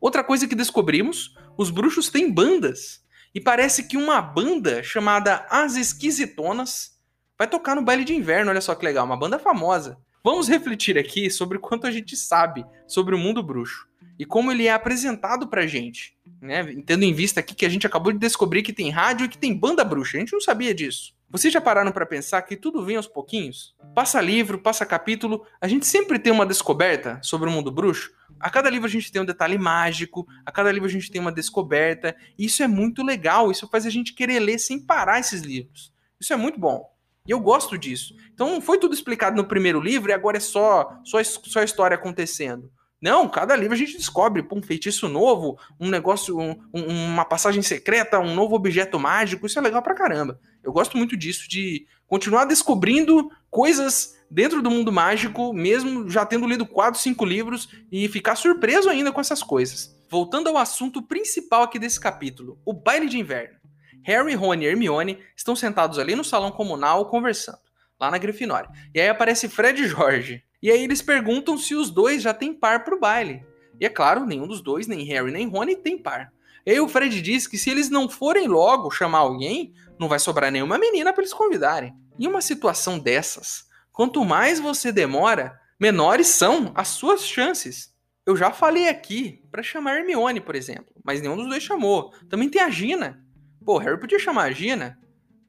Outra 0.00 0.22
coisa 0.22 0.46
que 0.46 0.54
descobrimos: 0.54 1.34
os 1.58 1.70
bruxos 1.70 2.08
têm 2.08 2.32
bandas. 2.32 3.04
E 3.34 3.40
parece 3.40 3.88
que 3.88 3.96
uma 3.96 4.22
banda 4.22 4.80
chamada 4.84 5.44
As 5.50 5.74
Esquisitonas 5.74 7.00
vai 7.36 7.48
tocar 7.48 7.74
no 7.74 7.82
baile 7.82 8.04
de 8.04 8.14
inverno. 8.14 8.52
Olha 8.52 8.60
só 8.60 8.76
que 8.76 8.84
legal, 8.84 9.04
uma 9.04 9.18
banda 9.18 9.40
famosa. 9.40 9.98
Vamos 10.22 10.46
refletir 10.46 10.96
aqui 10.96 11.28
sobre 11.30 11.58
quanto 11.58 11.84
a 11.84 11.90
gente 11.90 12.16
sabe 12.16 12.64
sobre 12.86 13.12
o 13.12 13.18
mundo 13.18 13.42
bruxo 13.42 13.88
e 14.18 14.24
como 14.24 14.50
ele 14.50 14.66
é 14.66 14.72
apresentado 14.72 15.48
pra 15.48 15.66
gente. 15.66 16.16
Né? 16.40 16.64
Tendo 16.84 17.04
em 17.04 17.12
vista 17.12 17.40
aqui 17.40 17.54
que 17.54 17.66
a 17.66 17.68
gente 17.68 17.86
acabou 17.86 18.12
de 18.12 18.18
descobrir 18.18 18.62
que 18.62 18.72
tem 18.72 18.90
rádio 18.90 19.26
e 19.26 19.28
que 19.28 19.38
tem 19.38 19.54
banda 19.54 19.84
bruxa. 19.84 20.16
A 20.16 20.20
gente 20.20 20.32
não 20.32 20.40
sabia 20.40 20.74
disso. 20.74 21.14
Vocês 21.28 21.52
já 21.52 21.60
pararam 21.60 21.90
para 21.90 22.06
pensar 22.06 22.40
que 22.42 22.56
tudo 22.56 22.84
vem 22.84 22.96
aos 22.96 23.08
pouquinhos? 23.08 23.74
Passa 23.94 24.20
livro, 24.20 24.58
passa 24.58 24.86
capítulo, 24.86 25.44
a 25.60 25.66
gente 25.66 25.84
sempre 25.84 26.18
tem 26.20 26.32
uma 26.32 26.46
descoberta 26.46 27.18
sobre 27.22 27.48
o 27.48 27.52
mundo 27.52 27.70
bruxo. 27.70 28.12
A 28.38 28.48
cada 28.48 28.70
livro 28.70 28.86
a 28.86 28.90
gente 28.90 29.10
tem 29.10 29.20
um 29.20 29.24
detalhe 29.24 29.58
mágico, 29.58 30.26
a 30.44 30.52
cada 30.52 30.70
livro 30.70 30.88
a 30.88 30.92
gente 30.92 31.10
tem 31.10 31.20
uma 31.20 31.32
descoberta, 31.32 32.14
e 32.38 32.44
isso 32.44 32.62
é 32.62 32.68
muito 32.68 33.02
legal, 33.02 33.50
isso 33.50 33.68
faz 33.68 33.84
a 33.86 33.90
gente 33.90 34.14
querer 34.14 34.38
ler 34.38 34.58
sem 34.58 34.78
parar 34.78 35.18
esses 35.18 35.42
livros. 35.42 35.92
Isso 36.20 36.32
é 36.32 36.36
muito 36.36 36.60
bom. 36.60 36.88
E 37.26 37.32
eu 37.32 37.40
gosto 37.40 37.76
disso. 37.76 38.14
Então 38.32 38.60
foi 38.60 38.78
tudo 38.78 38.94
explicado 38.94 39.36
no 39.36 39.48
primeiro 39.48 39.80
livro 39.80 40.10
e 40.10 40.14
agora 40.14 40.36
é 40.36 40.40
só 40.40 41.00
só, 41.04 41.22
só 41.24 41.62
história 41.62 41.96
acontecendo. 41.96 42.70
Não, 43.06 43.28
cada 43.28 43.54
livro 43.54 43.72
a 43.72 43.76
gente 43.76 43.96
descobre 43.96 44.42
pô, 44.42 44.58
um 44.58 44.62
feitiço 44.62 45.08
novo, 45.08 45.56
um 45.78 45.88
negócio, 45.88 46.36
um, 46.40 46.56
uma 46.72 47.24
passagem 47.24 47.62
secreta, 47.62 48.18
um 48.18 48.34
novo 48.34 48.56
objeto 48.56 48.98
mágico. 48.98 49.46
Isso 49.46 49.60
é 49.60 49.62
legal 49.62 49.80
pra 49.80 49.94
caramba. 49.94 50.40
Eu 50.60 50.72
gosto 50.72 50.96
muito 50.96 51.16
disso, 51.16 51.48
de 51.48 51.86
continuar 52.08 52.46
descobrindo 52.46 53.30
coisas 53.48 54.16
dentro 54.28 54.60
do 54.60 54.72
mundo 54.72 54.90
mágico, 54.90 55.52
mesmo 55.52 56.10
já 56.10 56.26
tendo 56.26 56.48
lido 56.48 56.66
quatro, 56.66 56.98
cinco 57.00 57.24
livros, 57.24 57.68
e 57.92 58.08
ficar 58.08 58.34
surpreso 58.34 58.90
ainda 58.90 59.12
com 59.12 59.20
essas 59.20 59.40
coisas. 59.40 59.96
Voltando 60.10 60.48
ao 60.48 60.58
assunto 60.58 61.00
principal 61.00 61.62
aqui 61.62 61.78
desse 61.78 62.00
capítulo, 62.00 62.60
o 62.64 62.72
baile 62.72 63.08
de 63.08 63.20
inverno. 63.20 63.54
Harry, 64.02 64.34
Rony 64.34 64.64
e 64.64 64.68
Hermione 64.68 65.18
estão 65.36 65.54
sentados 65.54 66.00
ali 66.00 66.16
no 66.16 66.24
salão 66.24 66.50
comunal 66.50 67.08
conversando, 67.08 67.60
lá 68.00 68.10
na 68.10 68.18
Grifinória. 68.18 68.68
E 68.92 69.00
aí 69.00 69.08
aparece 69.08 69.48
Fred 69.48 69.80
e 69.80 69.86
Jorge. 69.86 70.42
E 70.62 70.70
aí 70.70 70.82
eles 70.82 71.02
perguntam 71.02 71.58
se 71.58 71.74
os 71.74 71.90
dois 71.90 72.22
já 72.22 72.32
têm 72.32 72.54
par 72.54 72.84
pro 72.84 72.98
baile. 72.98 73.44
E 73.80 73.84
é 73.84 73.88
claro, 73.88 74.24
nenhum 74.24 74.46
dos 74.46 74.62
dois, 74.62 74.86
nem 74.86 75.04
Harry 75.04 75.30
nem 75.30 75.48
Rony, 75.48 75.76
tem 75.76 75.98
par. 75.98 76.32
E 76.64 76.70
aí 76.70 76.80
o 76.80 76.88
Fred 76.88 77.20
diz 77.22 77.46
que 77.46 77.58
se 77.58 77.70
eles 77.70 77.88
não 77.88 78.08
forem 78.08 78.48
logo 78.48 78.90
chamar 78.90 79.18
alguém, 79.18 79.72
não 79.98 80.08
vai 80.08 80.18
sobrar 80.18 80.50
nenhuma 80.50 80.78
menina 80.78 81.12
para 81.12 81.22
eles 81.22 81.32
convidarem. 81.32 81.94
Em 82.18 82.26
uma 82.26 82.40
situação 82.40 82.98
dessas, 82.98 83.64
quanto 83.92 84.24
mais 84.24 84.58
você 84.58 84.90
demora, 84.90 85.58
menores 85.78 86.28
são 86.28 86.72
as 86.74 86.88
suas 86.88 87.24
chances. 87.24 87.94
Eu 88.24 88.36
já 88.36 88.50
falei 88.50 88.88
aqui 88.88 89.40
para 89.50 89.62
chamar 89.62 89.98
Hermione, 89.98 90.40
por 90.40 90.56
exemplo, 90.56 90.92
mas 91.04 91.20
nenhum 91.20 91.36
dos 91.36 91.48
dois 91.48 91.62
chamou. 91.62 92.12
Também 92.28 92.48
tem 92.48 92.60
a 92.60 92.68
Gina. 92.68 93.24
Pô, 93.64 93.78
Harry 93.78 94.00
podia 94.00 94.18
chamar 94.18 94.44
a 94.44 94.50
Gina, 94.50 94.98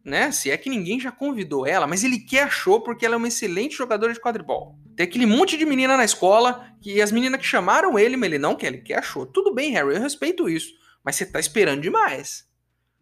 né? 0.03 0.31
Se 0.31 0.51
é 0.51 0.57
que 0.57 0.69
ninguém 0.69 0.99
já 0.99 1.11
convidou 1.11 1.65
ela, 1.65 1.87
mas 1.87 2.03
ele 2.03 2.19
quer 2.19 2.43
achou 2.43 2.81
porque 2.81 3.05
ela 3.05 3.15
é 3.15 3.17
uma 3.17 3.27
excelente 3.27 3.75
jogadora 3.75 4.13
de 4.13 4.21
quadribol. 4.21 4.77
Tem 4.97 5.05
aquele 5.05 5.27
monte 5.27 5.55
de 5.55 5.63
menina 5.63 5.95
na 5.95 6.03
escola 6.03 6.73
que 6.81 6.99
as 6.99 7.11
meninas 7.11 7.39
que 7.39 7.45
chamaram 7.45 7.99
ele, 7.99 8.17
mas 8.17 8.29
ele 8.29 8.39
não 8.39 8.55
quer, 8.55 8.67
ele 8.67 8.79
quer 8.79 8.97
achou. 8.97 9.27
Tudo 9.27 9.53
bem, 9.53 9.71
Harry, 9.73 9.93
eu 9.93 10.01
respeito 10.01 10.49
isso. 10.49 10.73
Mas 11.03 11.15
você 11.15 11.25
tá 11.27 11.39
esperando 11.39 11.83
demais. 11.83 12.47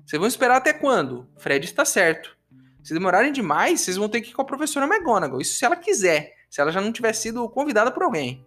Vocês 0.05 0.19
vão 0.19 0.27
esperar 0.27 0.57
até 0.57 0.73
quando? 0.73 1.25
Fred 1.37 1.63
está 1.63 1.85
certo. 1.85 2.35
Se 2.83 2.93
demorarem 2.93 3.31
demais, 3.31 3.79
vocês 3.79 3.95
vão 3.95 4.09
ter 4.09 4.19
que 4.19 4.31
ir 4.31 4.33
com 4.33 4.41
a 4.41 4.45
professora 4.45 4.85
McGonagall. 4.85 5.39
Isso 5.39 5.57
se 5.57 5.63
ela 5.63 5.77
quiser. 5.77 6.33
Se 6.49 6.59
ela 6.59 6.69
já 6.69 6.81
não 6.81 6.91
tiver 6.91 7.13
sido 7.13 7.47
convidada 7.47 7.89
por 7.89 8.03
alguém. 8.03 8.45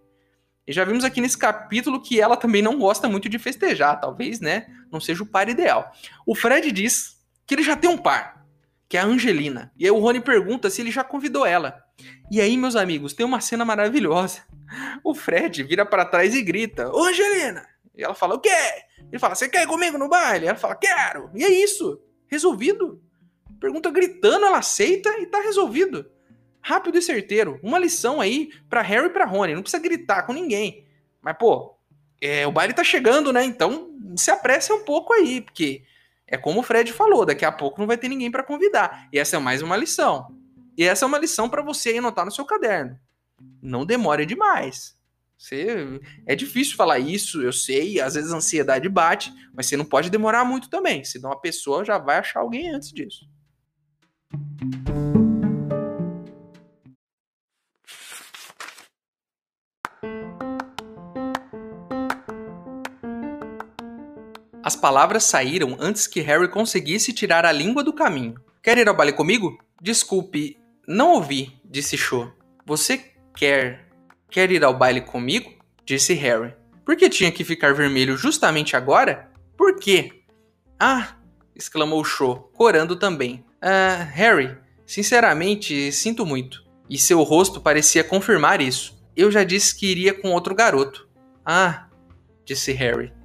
E 0.67 0.71
já 0.71 0.85
vimos 0.85 1.03
aqui 1.03 1.19
nesse 1.19 1.37
capítulo 1.37 1.99
que 1.99 2.21
ela 2.21 2.37
também 2.37 2.61
não 2.61 2.77
gosta 2.77 3.09
muito 3.09 3.27
de 3.27 3.39
festejar. 3.39 3.99
Talvez, 3.99 4.39
né? 4.39 4.67
Não 4.91 5.01
seja 5.01 5.23
o 5.23 5.25
par 5.25 5.49
ideal. 5.49 5.91
O 6.23 6.35
Fred 6.35 6.71
diz 6.71 7.19
que 7.47 7.55
ele 7.55 7.63
já 7.63 7.75
tem 7.75 7.89
um 7.89 7.97
par, 7.97 8.38
que 8.89 8.97
é 8.97 9.01
a 9.01 9.05
Angelina. 9.05 9.71
E 9.77 9.85
aí 9.85 9.91
o 9.91 9.99
Rony 9.99 10.19
pergunta 10.19 10.69
se 10.69 10.81
ele 10.81 10.89
já 10.89 11.03
convidou 11.03 11.45
ela. 11.45 11.81
E 12.31 12.41
aí, 12.41 12.57
meus 12.57 12.75
amigos, 12.75 13.13
tem 13.13 13.25
uma 13.25 13.39
cena 13.39 13.63
maravilhosa. 13.63 14.41
O 15.03 15.13
Fred 15.13 15.63
vira 15.63 15.85
para 15.85 16.05
trás 16.05 16.35
e 16.35 16.41
grita: 16.41 16.91
Ô 16.91 17.03
Angelina! 17.03 17.67
E 17.95 18.03
ela 18.03 18.15
fala: 18.15 18.35
O 18.35 18.39
quê? 18.39 18.49
Ele 19.11 19.19
fala: 19.19 19.35
Você 19.35 19.47
quer 19.47 19.63
ir 19.63 19.67
comigo 19.67 19.97
no 19.97 20.09
baile? 20.09 20.47
Ela 20.47 20.57
fala: 20.57 20.75
Quero! 20.75 21.29
E 21.35 21.43
é 21.43 21.49
isso. 21.49 22.01
Resolvido. 22.27 23.01
Pergunta 23.59 23.91
gritando, 23.91 24.45
ela 24.45 24.57
aceita 24.57 25.09
e 25.19 25.25
tá 25.27 25.39
resolvido. 25.41 26.09
Rápido 26.61 26.97
e 26.97 27.01
certeiro. 27.01 27.59
Uma 27.61 27.77
lição 27.77 28.19
aí 28.19 28.49
para 28.69 28.81
Harry 28.81 29.07
e 29.07 29.09
pra 29.09 29.25
Rony. 29.25 29.53
Não 29.53 29.61
precisa 29.61 29.81
gritar 29.81 30.23
com 30.23 30.33
ninguém. 30.33 30.87
Mas, 31.21 31.37
pô, 31.37 31.77
é, 32.21 32.47
o 32.47 32.51
baile 32.51 32.73
tá 32.73 32.83
chegando, 32.83 33.31
né? 33.31 33.43
Então 33.43 33.89
se 34.15 34.31
apresse 34.31 34.71
um 34.73 34.83
pouco 34.83 35.13
aí, 35.13 35.41
porque 35.41 35.83
é 36.29 36.37
como 36.37 36.59
o 36.59 36.63
Fred 36.63 36.93
falou: 36.93 37.25
daqui 37.25 37.43
a 37.43 37.51
pouco 37.51 37.79
não 37.79 37.87
vai 37.87 37.97
ter 37.97 38.07
ninguém 38.07 38.31
para 38.31 38.43
convidar. 38.43 39.07
E 39.11 39.19
essa 39.19 39.35
é 39.35 39.39
mais 39.39 39.61
uma 39.61 39.75
lição. 39.75 40.27
E 40.77 40.83
essa 40.83 41.03
é 41.03 41.07
uma 41.07 41.17
lição 41.17 41.49
para 41.49 41.61
você 41.61 41.97
anotar 41.97 42.25
no 42.25 42.31
seu 42.31 42.45
caderno. 42.45 42.97
Não 43.61 43.85
demore 43.85 44.25
demais. 44.25 44.97
Você, 45.37 46.01
é 46.25 46.35
difícil 46.35 46.75
falar 46.75 46.99
isso, 46.99 47.41
eu 47.41 47.53
sei, 47.53 48.01
às 48.01 48.15
vezes 48.15 48.33
a 48.33 48.35
ansiedade 48.35 48.89
bate, 48.89 49.33
mas 49.53 49.67
você 49.67 49.77
não 49.77 49.85
pode 49.85 50.09
demorar 50.09 50.43
muito 50.43 50.69
também, 50.69 51.05
senão 51.05 51.31
a 51.31 51.39
pessoa 51.39 51.85
já 51.85 51.97
vai 51.97 52.17
achar 52.17 52.41
alguém 52.41 52.69
antes 52.69 52.91
disso. 52.91 53.25
As 64.69 64.75
palavras 64.75 65.23
saíram 65.23 65.75
antes 65.79 66.05
que 66.05 66.21
Harry 66.21 66.47
conseguisse 66.47 67.11
tirar 67.11 67.43
a 67.43 67.51
língua 67.51 67.83
do 67.83 67.91
caminho. 67.91 68.35
Quer 68.61 68.77
ir 68.77 68.87
ao 68.87 68.95
baile 68.95 69.11
comigo? 69.11 69.57
Desculpe, 69.81 70.59
não 70.87 71.13
ouvi, 71.13 71.59
disse 71.65 71.97
Cho. 71.97 72.31
Você 72.67 73.03
quer. 73.35 73.87
quer 74.29 74.51
ir 74.51 74.63
ao 74.63 74.77
baile 74.77 75.01
comigo? 75.01 75.51
disse 75.83 76.13
Harry. 76.13 76.53
Por 76.85 76.95
que 76.95 77.09
tinha 77.09 77.31
que 77.31 77.43
ficar 77.43 77.73
vermelho 77.73 78.15
justamente 78.15 78.75
agora? 78.75 79.31
Por 79.57 79.79
quê? 79.79 80.21
Ah! 80.79 81.15
exclamou 81.55 82.05
Cho, 82.05 82.35
corando 82.53 82.95
também. 82.95 83.43
Ah, 83.59 84.07
Harry, 84.13 84.55
sinceramente, 84.85 85.91
sinto 85.91 86.27
muito. 86.27 86.63
E 86.87 86.99
seu 86.99 87.23
rosto 87.23 87.59
parecia 87.59 88.03
confirmar 88.03 88.61
isso. 88.61 89.03
Eu 89.15 89.31
já 89.31 89.43
disse 89.43 89.75
que 89.75 89.87
iria 89.87 90.13
com 90.13 90.29
outro 90.29 90.53
garoto. 90.53 91.09
Ah, 91.43 91.87
disse 92.45 92.71
Harry. 92.73 93.17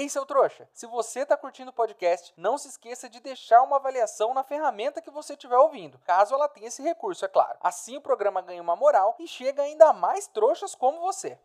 Ei, 0.00 0.08
seu 0.08 0.24
trouxa, 0.24 0.68
se 0.72 0.86
você 0.86 1.22
está 1.22 1.36
curtindo 1.36 1.72
o 1.72 1.74
podcast, 1.74 2.32
não 2.36 2.56
se 2.56 2.68
esqueça 2.68 3.08
de 3.08 3.18
deixar 3.18 3.62
uma 3.62 3.78
avaliação 3.78 4.32
na 4.32 4.44
ferramenta 4.44 5.02
que 5.02 5.10
você 5.10 5.32
estiver 5.32 5.56
ouvindo, 5.56 5.98
caso 6.06 6.32
ela 6.32 6.48
tenha 6.48 6.68
esse 6.68 6.80
recurso, 6.80 7.24
é 7.24 7.28
claro. 7.28 7.58
Assim 7.60 7.96
o 7.96 8.00
programa 8.00 8.40
ganha 8.40 8.62
uma 8.62 8.76
moral 8.76 9.16
e 9.18 9.26
chega 9.26 9.60
ainda 9.60 9.92
mais 9.92 10.28
trouxas 10.28 10.72
como 10.72 11.00
você. 11.00 11.36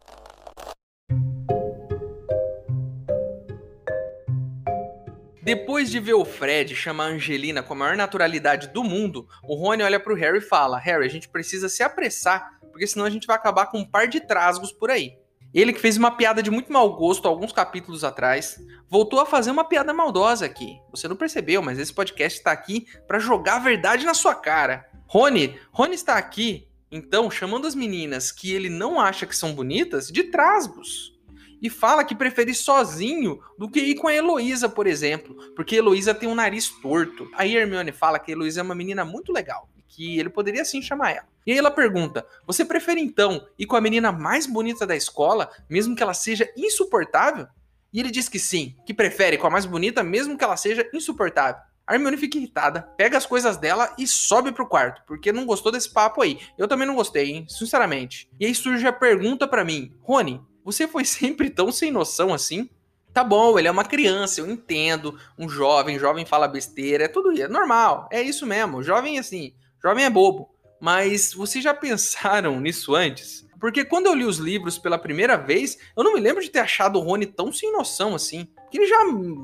Depois 5.42 5.90
de 5.90 6.00
ver 6.00 6.14
o 6.14 6.24
Fred 6.24 6.76
chamar 6.76 7.06
a 7.06 7.14
Angelina 7.14 7.64
com 7.64 7.74
a 7.74 7.78
maior 7.78 7.98
naturalidade 7.98 8.68
do 8.68 8.84
mundo, 8.84 9.28
o 9.42 9.56
Rony 9.56 9.82
olha 9.82 10.00
pro 10.00 10.14
Harry 10.14 10.38
e 10.38 10.42
fala: 10.42 10.78
Harry, 10.78 11.08
a 11.08 11.10
gente 11.10 11.28
precisa 11.28 11.68
se 11.68 11.82
apressar, 11.82 12.60
porque 12.70 12.86
senão 12.86 13.08
a 13.08 13.10
gente 13.10 13.26
vai 13.26 13.36
acabar 13.36 13.66
com 13.72 13.80
um 13.80 13.90
par 13.90 14.08
de 14.08 14.22
trasgos 14.22 14.72
por 14.72 14.92
aí. 14.92 15.23
Ele 15.54 15.72
que 15.72 15.80
fez 15.80 15.98
uma 15.98 16.10
piada 16.10 16.42
de 16.42 16.50
muito 16.50 16.74
mau 16.74 16.96
gosto 16.96 17.28
alguns 17.28 17.52
capítulos 17.52 18.04
atrás, 18.04 18.60
voltou 18.90 19.20
a 19.20 19.26
fazer 19.26 19.52
uma 19.52 19.64
piada 19.64 19.94
maldosa 19.94 20.46
aqui. 20.46 20.80
Você 20.90 21.08
não 21.08 21.16
percebeu, 21.16 21.62
mas 21.62 21.78
esse 21.78 21.94
podcast 21.94 22.40
está 22.40 22.52
aqui 22.52 22.88
para 23.08 23.20
jogar 23.20 23.58
a 23.58 23.60
verdade 23.60 24.04
na 24.04 24.16
sua 24.16 24.34
cara. 24.34 24.90
Rony, 25.06 25.60
Rony 25.72 25.94
está 25.94 26.18
aqui, 26.18 26.68
então, 26.92 27.30
chamando 27.30 27.68
as 27.68 27.76
meninas 27.76 28.32
que 28.32 28.52
ele 28.52 28.70
não 28.70 29.00
acha 29.00 29.28
que 29.28 29.36
são 29.36 29.54
bonitas 29.54 30.08
de 30.08 30.24
trasgos. 30.24 31.14
E 31.62 31.70
fala 31.70 32.04
que 32.04 32.16
prefere 32.16 32.54
sozinho 32.54 33.40
do 33.58 33.70
que 33.70 33.80
ir 33.80 33.96
com 33.96 34.08
a 34.08 34.14
Heloísa, 34.14 34.68
por 34.68 34.88
exemplo, 34.88 35.36
porque 35.56 35.76
Heloísa 35.76 36.16
tem 36.16 36.28
um 36.28 36.36
nariz 36.36 36.68
torto. 36.82 37.30
Aí 37.36 37.56
Hermione 37.56 37.92
fala 37.92 38.20
que 38.20 38.32
Heloísa 38.32 38.60
é 38.60 38.64
uma 38.64 38.76
menina 38.76 39.06
muito 39.06 39.32
legal 39.32 39.70
que 39.94 40.20
ele 40.20 40.30
poderia 40.30 40.66
sim 40.66 40.82
chamar 40.82 41.12
ela. 41.12 41.28
E 41.46 41.52
aí 41.52 41.58
ela 41.58 41.72
pergunta: 41.72 42.26
Você 42.48 42.66
prefere 42.66 43.00
então 43.00 43.48
ir 43.58 43.66
com 43.66 43.76
a 43.76 43.82
menina 43.82 44.12
mais 44.12 44.48
bonita 44.48 44.88
da 44.88 44.96
escola, 44.96 45.50
mesmo 45.70 45.96
que 45.96 46.02
ela 46.02 46.14
seja 46.14 46.52
insuportável? 46.58 47.48
E 47.94 48.00
ele 48.00 48.10
diz 48.10 48.28
que 48.28 48.40
sim, 48.40 48.76
que 48.86 48.94
prefere 48.94 49.38
com 49.38 49.46
a 49.46 49.52
mais 49.52 49.66
bonita, 49.66 50.04
mesmo 50.04 50.38
que 50.38 50.44
ela 50.44 50.58
seja 50.58 50.90
insuportável. 50.94 51.62
A 51.86 51.94
Hermione 51.94 52.18
fica 52.18 52.38
irritada, 52.38 52.82
pega 52.98 53.18
as 53.18 53.26
coisas 53.26 53.58
dela 53.58 53.94
e 54.00 54.08
sobe 54.08 54.52
pro 54.52 54.68
quarto, 54.68 55.04
porque 55.06 55.34
não 55.34 55.46
gostou 55.46 55.72
desse 55.72 55.92
papo 55.92 56.22
aí. 56.22 56.40
Eu 56.58 56.68
também 56.68 56.88
não 56.88 56.96
gostei, 56.96 57.30
hein? 57.30 57.46
Sinceramente. 57.48 58.30
E 58.40 58.46
aí 58.46 58.56
surge 58.56 58.88
a 58.88 58.94
pergunta 58.94 59.48
para 59.48 59.66
mim: 59.66 59.94
Rony, 60.02 60.42
você 60.64 60.88
foi 60.88 61.06
sempre 61.06 61.50
tão 61.50 61.72
sem 61.72 61.92
noção 61.92 62.34
assim? 62.34 62.70
Tá 63.14 63.24
bom, 63.24 63.60
ele 63.60 63.68
é 63.68 63.72
uma 63.72 63.86
criança, 63.86 64.42
eu 64.42 64.50
entendo. 64.50 65.20
Um 65.38 65.48
jovem, 65.48 66.00
jovem 66.00 66.26
fala 66.26 66.48
besteira, 66.48 67.04
é 67.04 67.08
tudo 67.08 67.40
é 67.40 67.48
normal, 67.48 68.10
é 68.12 68.20
isso 68.20 68.44
mesmo. 68.44 68.82
Jovem 68.82 69.20
assim, 69.20 69.54
Jovem 69.84 70.06
é 70.06 70.10
bobo. 70.10 70.50
Mas 70.80 71.34
vocês 71.34 71.64
já 71.64 71.74
pensaram 71.74 72.60
nisso 72.62 72.96
antes? 72.96 73.46
Porque 73.60 73.86
quando 73.86 74.08
eu 74.08 74.14
li 74.14 74.26
os 74.26 74.38
livros 74.38 74.78
pela 74.78 74.98
primeira 74.98 75.38
vez, 75.38 75.78
eu 75.96 76.04
não 76.04 76.14
me 76.14 76.20
lembro 76.20 76.44
de 76.44 76.50
ter 76.50 76.60
achado 76.60 77.00
o 77.00 77.02
Rony 77.02 77.26
tão 77.26 77.52
sem 77.52 77.72
noção 77.72 78.14
assim. 78.14 78.48
Que 78.70 78.78
ele 78.78 78.88
já, 78.88 78.98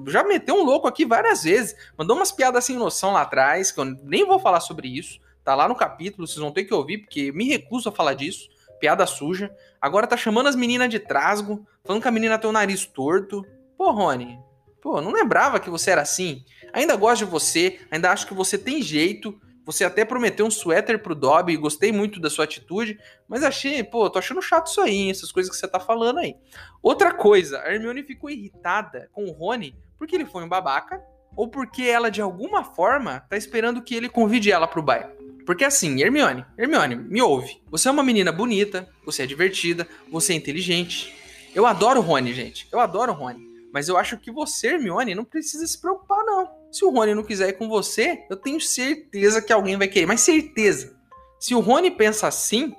já 0.07 0.23
meteu 0.23 0.55
um 0.55 0.63
louco 0.63 0.87
aqui 0.87 1.05
várias 1.05 1.43
vezes. 1.43 1.75
Mandou 1.97 2.17
umas 2.17 2.31
piadas 2.31 2.65
sem 2.65 2.75
noção 2.75 3.13
lá 3.13 3.21
atrás, 3.21 3.71
que 3.71 3.79
eu 3.79 3.85
nem 3.85 4.25
vou 4.25 4.37
falar 4.39 4.59
sobre 4.59 4.89
isso. 4.89 5.19
Tá 5.43 5.55
lá 5.55 5.67
no 5.69 5.75
capítulo, 5.75 6.27
vocês 6.27 6.39
vão 6.39 6.51
ter 6.51 6.65
que 6.65 6.73
ouvir, 6.73 6.99
porque 6.99 7.31
me 7.31 7.47
recuso 7.47 7.87
a 7.87 7.91
falar 7.93 8.13
disso. 8.13 8.49
piada 8.79 9.05
suja. 9.05 9.49
Agora 9.79 10.05
tá 10.05 10.17
chamando 10.17 10.47
as 10.47 10.55
meninas 10.55 10.89
de 10.89 10.99
trasgo, 10.99 11.65
falando 11.85 12.01
que 12.01 12.07
a 12.07 12.11
menina 12.11 12.37
tem 12.37 12.49
o 12.49 12.53
nariz 12.53 12.85
torto. 12.85 13.45
Pô, 13.77 13.91
Rony, 13.91 14.37
pô, 14.81 14.99
não 14.99 15.11
lembrava 15.11 15.59
que 15.61 15.69
você 15.69 15.91
era 15.91 16.01
assim. 16.01 16.43
Ainda 16.73 16.95
gosto 16.97 17.23
de 17.23 17.31
você, 17.31 17.79
ainda 17.89 18.11
acho 18.11 18.27
que 18.27 18.33
você 18.33 18.57
tem 18.57 18.81
jeito. 18.81 19.39
Você 19.69 19.83
até 19.83 20.03
prometeu 20.03 20.47
um 20.47 20.49
suéter 20.49 20.97
pro 20.97 21.13
Dobby, 21.13 21.55
gostei 21.55 21.91
muito 21.91 22.19
da 22.19 22.27
sua 22.27 22.45
atitude, 22.45 22.99
mas 23.27 23.43
achei, 23.43 23.83
pô, 23.83 24.09
tô 24.09 24.17
achando 24.17 24.41
chato 24.41 24.65
isso 24.65 24.81
aí, 24.81 25.11
essas 25.11 25.31
coisas 25.31 25.51
que 25.51 25.55
você 25.55 25.67
tá 25.67 25.79
falando 25.79 26.17
aí. 26.17 26.35
Outra 26.81 27.13
coisa, 27.13 27.59
a 27.59 27.71
Hermione 27.71 28.01
ficou 28.01 28.31
irritada 28.31 29.11
com 29.11 29.25
o 29.25 29.31
Rony 29.31 29.77
porque 29.95 30.15
ele 30.15 30.25
foi 30.25 30.43
um 30.43 30.49
babaca 30.49 30.99
ou 31.35 31.47
porque 31.47 31.83
ela 31.83 32.09
de 32.09 32.19
alguma 32.19 32.63
forma 32.63 33.19
tá 33.29 33.37
esperando 33.37 33.83
que 33.83 33.93
ele 33.93 34.09
convide 34.09 34.51
ela 34.51 34.67
pro 34.67 34.81
baile. 34.81 35.13
Porque 35.45 35.63
assim, 35.63 36.01
Hermione, 36.01 36.43
Hermione, 36.57 36.95
me 36.95 37.21
ouve. 37.21 37.61
Você 37.69 37.89
é 37.89 37.91
uma 37.91 38.01
menina 38.01 38.31
bonita, 38.31 38.89
você 39.05 39.21
é 39.21 39.27
divertida, 39.27 39.87
você 40.09 40.33
é 40.33 40.35
inteligente. 40.35 41.15
Eu 41.53 41.67
adoro 41.67 41.99
o 41.99 42.03
Rony, 42.03 42.33
gente. 42.33 42.67
Eu 42.71 42.79
adoro 42.79 43.11
o 43.11 43.15
Rony. 43.15 43.47
Mas 43.71 43.87
eu 43.87 43.97
acho 43.97 44.17
que 44.17 44.31
você, 44.31 44.69
Hermione, 44.69 45.13
não 45.13 45.23
precisa 45.23 45.67
se 45.67 45.79
preocupar, 45.79 46.25
não. 46.25 46.58
Se 46.71 46.85
o 46.85 46.89
Rony 46.89 47.15
não 47.15 47.23
quiser 47.23 47.49
ir 47.49 47.53
com 47.53 47.67
você, 47.67 48.25
eu 48.29 48.37
tenho 48.37 48.61
certeza 48.61 49.41
que 49.41 49.51
alguém 49.51 49.77
vai 49.77 49.87
querer. 49.87 50.05
Mas 50.05 50.21
certeza. 50.21 50.95
Se 51.39 51.55
o 51.55 51.59
Rony 51.59 51.89
pensa 51.91 52.27
assim, 52.27 52.75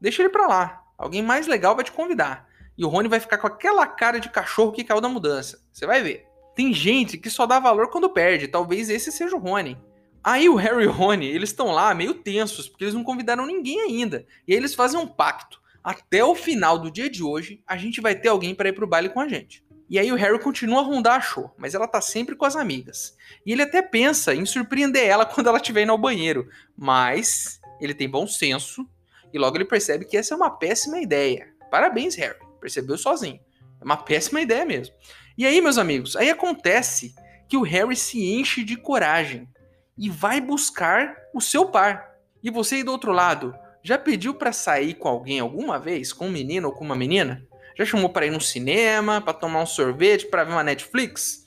deixa 0.00 0.22
ele 0.22 0.28
pra 0.28 0.46
lá. 0.46 0.82
Alguém 0.96 1.22
mais 1.22 1.46
legal 1.46 1.74
vai 1.74 1.84
te 1.84 1.92
convidar. 1.92 2.48
E 2.76 2.84
o 2.84 2.88
Rony 2.88 3.08
vai 3.08 3.20
ficar 3.20 3.38
com 3.38 3.46
aquela 3.46 3.86
cara 3.86 4.18
de 4.18 4.28
cachorro 4.28 4.72
que 4.72 4.84
caiu 4.84 5.00
da 5.00 5.08
mudança. 5.08 5.60
Você 5.72 5.86
vai 5.86 6.02
ver. 6.02 6.26
Tem 6.54 6.72
gente 6.72 7.18
que 7.18 7.30
só 7.30 7.46
dá 7.46 7.58
valor 7.58 7.90
quando 7.90 8.10
perde. 8.10 8.46
Talvez 8.46 8.88
esse 8.88 9.10
seja 9.10 9.34
o 9.34 9.40
Rony. 9.40 9.76
Aí 10.22 10.48
o 10.48 10.54
Harry 10.54 10.84
e 10.84 10.86
o 10.86 10.92
Rony, 10.92 11.26
eles 11.26 11.50
estão 11.50 11.72
lá 11.72 11.92
meio 11.94 12.14
tensos, 12.14 12.68
porque 12.68 12.84
eles 12.84 12.94
não 12.94 13.04
convidaram 13.04 13.44
ninguém 13.44 13.80
ainda. 13.80 14.26
E 14.46 14.52
aí 14.52 14.58
eles 14.58 14.74
fazem 14.74 14.98
um 14.98 15.06
pacto. 15.06 15.60
Até 15.82 16.24
o 16.24 16.34
final 16.34 16.78
do 16.78 16.90
dia 16.90 17.10
de 17.10 17.22
hoje, 17.22 17.62
a 17.66 17.76
gente 17.76 18.00
vai 18.00 18.14
ter 18.14 18.28
alguém 18.28 18.54
para 18.54 18.68
ir 18.68 18.72
pro 18.72 18.86
baile 18.86 19.10
com 19.10 19.20
a 19.20 19.28
gente. 19.28 19.63
E 19.94 19.98
aí 20.00 20.10
o 20.10 20.16
Harry 20.16 20.40
continua 20.40 20.80
a 20.80 20.82
rondar 20.82 21.18
a 21.18 21.20
Cho, 21.20 21.52
mas 21.56 21.72
ela 21.72 21.86
tá 21.86 22.00
sempre 22.00 22.34
com 22.34 22.44
as 22.44 22.56
amigas. 22.56 23.16
E 23.46 23.52
ele 23.52 23.62
até 23.62 23.80
pensa 23.80 24.34
em 24.34 24.44
surpreender 24.44 25.06
ela 25.06 25.24
quando 25.24 25.46
ela 25.46 25.58
estiver 25.58 25.84
indo 25.84 25.92
ao 25.92 25.98
banheiro, 25.98 26.48
mas 26.76 27.60
ele 27.80 27.94
tem 27.94 28.10
bom 28.10 28.26
senso 28.26 28.84
e 29.32 29.38
logo 29.38 29.56
ele 29.56 29.64
percebe 29.64 30.04
que 30.04 30.16
essa 30.16 30.34
é 30.34 30.36
uma 30.36 30.50
péssima 30.50 30.98
ideia. 30.98 31.46
Parabéns, 31.70 32.16
Harry, 32.16 32.40
percebeu 32.60 32.98
sozinho. 32.98 33.38
É 33.80 33.84
uma 33.84 33.96
péssima 33.96 34.40
ideia 34.40 34.64
mesmo. 34.64 34.92
E 35.38 35.46
aí, 35.46 35.60
meus 35.60 35.78
amigos, 35.78 36.16
aí 36.16 36.28
acontece 36.28 37.14
que 37.48 37.56
o 37.56 37.62
Harry 37.62 37.94
se 37.94 38.20
enche 38.32 38.64
de 38.64 38.76
coragem 38.76 39.48
e 39.96 40.10
vai 40.10 40.40
buscar 40.40 41.16
o 41.32 41.40
seu 41.40 41.66
par. 41.66 42.16
E 42.42 42.50
você 42.50 42.74
aí 42.74 42.82
do 42.82 42.90
outro 42.90 43.12
lado, 43.12 43.54
já 43.80 43.96
pediu 43.96 44.34
para 44.34 44.52
sair 44.52 44.94
com 44.94 45.06
alguém 45.06 45.38
alguma 45.38 45.78
vez, 45.78 46.12
com 46.12 46.26
um 46.26 46.32
menino 46.32 46.66
ou 46.66 46.74
com 46.74 46.82
uma 46.82 46.96
menina? 46.96 47.46
Já 47.76 47.84
chamou 47.84 48.08
para 48.08 48.26
ir 48.26 48.30
no 48.30 48.40
cinema, 48.40 49.20
para 49.20 49.32
tomar 49.32 49.62
um 49.62 49.66
sorvete, 49.66 50.26
para 50.26 50.44
ver 50.44 50.52
uma 50.52 50.62
Netflix? 50.62 51.46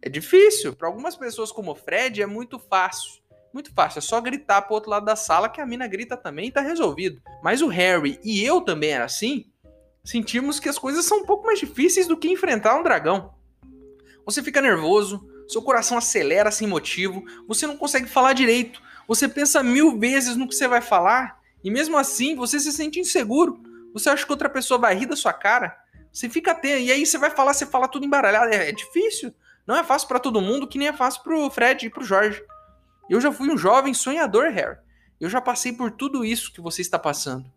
É 0.00 0.08
difícil. 0.08 0.74
Para 0.74 0.88
algumas 0.88 1.16
pessoas 1.16 1.50
como 1.50 1.72
o 1.72 1.74
Fred 1.74 2.22
é 2.22 2.26
muito 2.26 2.58
fácil. 2.58 3.18
Muito 3.52 3.72
fácil, 3.72 3.98
é 3.98 4.02
só 4.02 4.20
gritar 4.20 4.62
pro 4.62 4.74
outro 4.74 4.90
lado 4.90 5.06
da 5.06 5.16
sala 5.16 5.48
que 5.48 5.60
a 5.60 5.66
mina 5.66 5.86
grita 5.86 6.16
também 6.16 6.48
e 6.48 6.52
tá 6.52 6.60
resolvido. 6.60 7.20
Mas 7.42 7.62
o 7.62 7.68
Harry 7.68 8.20
e 8.22 8.44
eu 8.44 8.60
também 8.60 8.90
era 8.90 9.04
assim, 9.04 9.46
sentimos 10.04 10.60
que 10.60 10.68
as 10.68 10.78
coisas 10.78 11.06
são 11.06 11.20
um 11.20 11.24
pouco 11.24 11.46
mais 11.46 11.58
difíceis 11.58 12.06
do 12.06 12.16
que 12.16 12.28
enfrentar 12.28 12.78
um 12.78 12.82
dragão. 12.82 13.34
Você 14.24 14.42
fica 14.42 14.60
nervoso, 14.60 15.26
seu 15.48 15.62
coração 15.62 15.96
acelera 15.96 16.50
sem 16.50 16.68
motivo, 16.68 17.24
você 17.48 17.66
não 17.66 17.78
consegue 17.78 18.06
falar 18.06 18.34
direito, 18.34 18.82
você 19.08 19.26
pensa 19.26 19.62
mil 19.62 19.98
vezes 19.98 20.36
no 20.36 20.46
que 20.46 20.54
você 20.54 20.68
vai 20.68 20.82
falar, 20.82 21.40
e 21.64 21.70
mesmo 21.70 21.96
assim 21.96 22.36
você 22.36 22.60
se 22.60 22.70
sente 22.70 23.00
inseguro. 23.00 23.62
Você 23.92 24.10
acha 24.10 24.24
que 24.24 24.32
outra 24.32 24.48
pessoa 24.48 24.78
vai 24.78 24.94
rir 24.94 25.06
da 25.06 25.16
sua 25.16 25.32
cara? 25.32 25.76
Você 26.12 26.28
fica 26.28 26.52
atento, 26.52 26.82
e 26.82 26.92
aí 26.92 27.04
você 27.04 27.18
vai 27.18 27.30
falar, 27.30 27.54
você 27.54 27.66
fala 27.66 27.88
tudo 27.88 28.04
embaralhado. 28.04 28.52
É, 28.52 28.68
é 28.68 28.72
difícil. 28.72 29.34
Não 29.66 29.76
é 29.76 29.84
fácil 29.84 30.08
para 30.08 30.18
todo 30.18 30.40
mundo, 30.40 30.66
que 30.66 30.78
nem 30.78 30.88
é 30.88 30.92
fácil 30.92 31.22
pro 31.22 31.50
Fred 31.50 31.86
e 31.86 31.90
pro 31.90 32.04
Jorge. 32.04 32.42
Eu 33.08 33.20
já 33.20 33.30
fui 33.30 33.50
um 33.50 33.58
jovem 33.58 33.92
sonhador, 33.94 34.50
Harry. 34.50 34.78
Eu 35.20 35.28
já 35.28 35.40
passei 35.40 35.72
por 35.72 35.90
tudo 35.90 36.24
isso 36.24 36.52
que 36.52 36.60
você 36.60 36.80
está 36.80 36.98
passando 36.98 37.50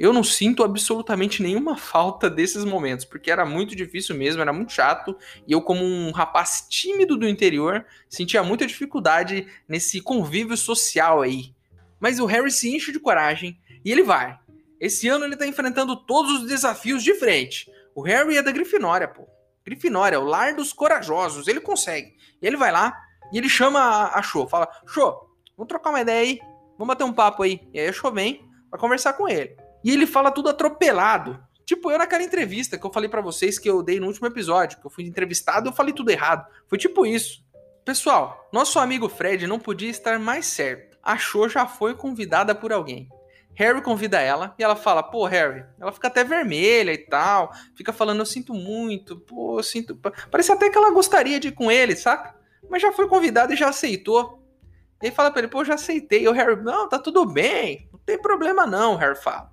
eu 0.00 0.14
não 0.14 0.24
sinto 0.24 0.64
absolutamente 0.64 1.42
nenhuma 1.42 1.76
falta 1.78 2.30
desses 2.30 2.64
momentos, 2.64 3.04
porque 3.04 3.30
era 3.30 3.44
muito 3.44 3.76
difícil 3.76 4.16
mesmo, 4.16 4.40
era 4.40 4.52
muito 4.52 4.72
chato, 4.72 5.14
e 5.46 5.52
eu, 5.52 5.60
como 5.60 5.84
um 5.84 6.10
rapaz 6.10 6.66
tímido 6.70 7.18
do 7.18 7.28
interior, 7.28 7.84
sentia 8.08 8.42
muita 8.42 8.66
dificuldade 8.66 9.46
nesse 9.68 10.00
convívio 10.00 10.56
social 10.56 11.20
aí. 11.20 11.54
Mas 12.00 12.18
o 12.18 12.24
Harry 12.24 12.50
se 12.50 12.74
enche 12.74 12.90
de 12.90 12.98
coragem 12.98 13.60
e 13.84 13.92
ele 13.92 14.02
vai. 14.02 14.38
Esse 14.80 15.08
ano 15.08 15.26
ele 15.26 15.36
tá 15.36 15.46
enfrentando 15.46 15.94
todos 15.94 16.40
os 16.40 16.48
desafios 16.48 17.02
de 17.02 17.14
frente. 17.14 17.70
O 17.94 18.02
Harry 18.02 18.38
é 18.38 18.42
da 18.42 18.50
Grifinória, 18.50 19.06
pô. 19.06 19.28
Grifinória, 19.64 20.18
o 20.18 20.24
lar 20.24 20.54
dos 20.54 20.72
corajosos, 20.72 21.46
ele 21.46 21.60
consegue. 21.60 22.16
E 22.40 22.46
ele 22.46 22.56
vai 22.56 22.72
lá 22.72 22.96
e 23.30 23.36
ele 23.36 23.48
chama 23.48 24.10
a, 24.12 24.22
Cho, 24.22 24.48
fala: 24.48 24.68
Cho, 24.86 25.12
vamos 25.56 25.68
trocar 25.68 25.90
uma 25.90 26.00
ideia 26.00 26.22
aí, 26.22 26.40
vamos 26.78 26.88
bater 26.88 27.04
um 27.04 27.12
papo 27.12 27.42
aí. 27.42 27.60
E 27.74 27.78
aí 27.78 27.88
a 27.88 27.92
Cho 27.92 28.10
vem 28.10 28.48
pra 28.70 28.78
conversar 28.78 29.12
com 29.12 29.28
ele. 29.28 29.54
E 29.84 29.90
ele 29.90 30.06
fala 30.06 30.30
tudo 30.30 30.48
atropelado. 30.48 31.38
Tipo 31.66 31.90
eu 31.90 31.98
naquela 31.98 32.22
entrevista 32.22 32.78
que 32.78 32.84
eu 32.84 32.92
falei 32.92 33.08
para 33.08 33.20
vocês 33.20 33.58
que 33.58 33.68
eu 33.70 33.82
dei 33.82 34.00
no 34.00 34.06
último 34.06 34.26
episódio, 34.26 34.80
que 34.80 34.86
eu 34.86 34.90
fui 34.90 35.04
entrevistado 35.04 35.68
eu 35.68 35.72
falei 35.72 35.92
tudo 35.92 36.10
errado. 36.10 36.44
Foi 36.66 36.78
tipo 36.78 37.04
isso. 37.04 37.44
Pessoal, 37.84 38.48
nosso 38.52 38.78
amigo 38.78 39.08
Fred 39.08 39.46
não 39.46 39.58
podia 39.58 39.90
estar 39.90 40.18
mais 40.18 40.46
certo. 40.46 40.98
A 41.02 41.16
Cho 41.16 41.48
já 41.48 41.66
foi 41.66 41.94
convidada 41.94 42.54
por 42.54 42.72
alguém. 42.72 43.08
Harry 43.54 43.82
convida 43.82 44.20
ela 44.20 44.54
e 44.58 44.62
ela 44.62 44.76
fala: 44.76 45.02
Pô, 45.02 45.26
Harry, 45.26 45.64
ela 45.78 45.92
fica 45.92 46.08
até 46.08 46.24
vermelha 46.24 46.92
e 46.92 46.98
tal, 46.98 47.52
fica 47.74 47.92
falando: 47.92 48.20
Eu 48.20 48.26
sinto 48.26 48.54
muito, 48.54 49.18
pô, 49.20 49.58
eu 49.58 49.62
sinto. 49.62 49.98
Parece 50.30 50.52
até 50.52 50.70
que 50.70 50.78
ela 50.78 50.90
gostaria 50.90 51.38
de 51.38 51.48
ir 51.48 51.52
com 51.52 51.70
ele, 51.70 51.94
saca? 51.94 52.34
Mas 52.68 52.82
já 52.82 52.92
foi 52.92 53.08
convidada 53.08 53.52
e 53.52 53.56
já 53.56 53.68
aceitou. 53.68 54.42
E 55.02 55.06
aí 55.06 55.12
fala 55.12 55.30
pra 55.30 55.40
ele: 55.40 55.48
Pô, 55.48 55.64
já 55.64 55.74
aceitei. 55.74 56.22
E 56.22 56.28
o 56.28 56.32
Harry: 56.32 56.56
Não, 56.62 56.88
tá 56.88 56.98
tudo 56.98 57.26
bem, 57.26 57.88
não 57.92 57.98
tem 58.00 58.20
problema 58.20 58.66
não, 58.66 58.96
Harry 58.96 59.16
fala. 59.16 59.50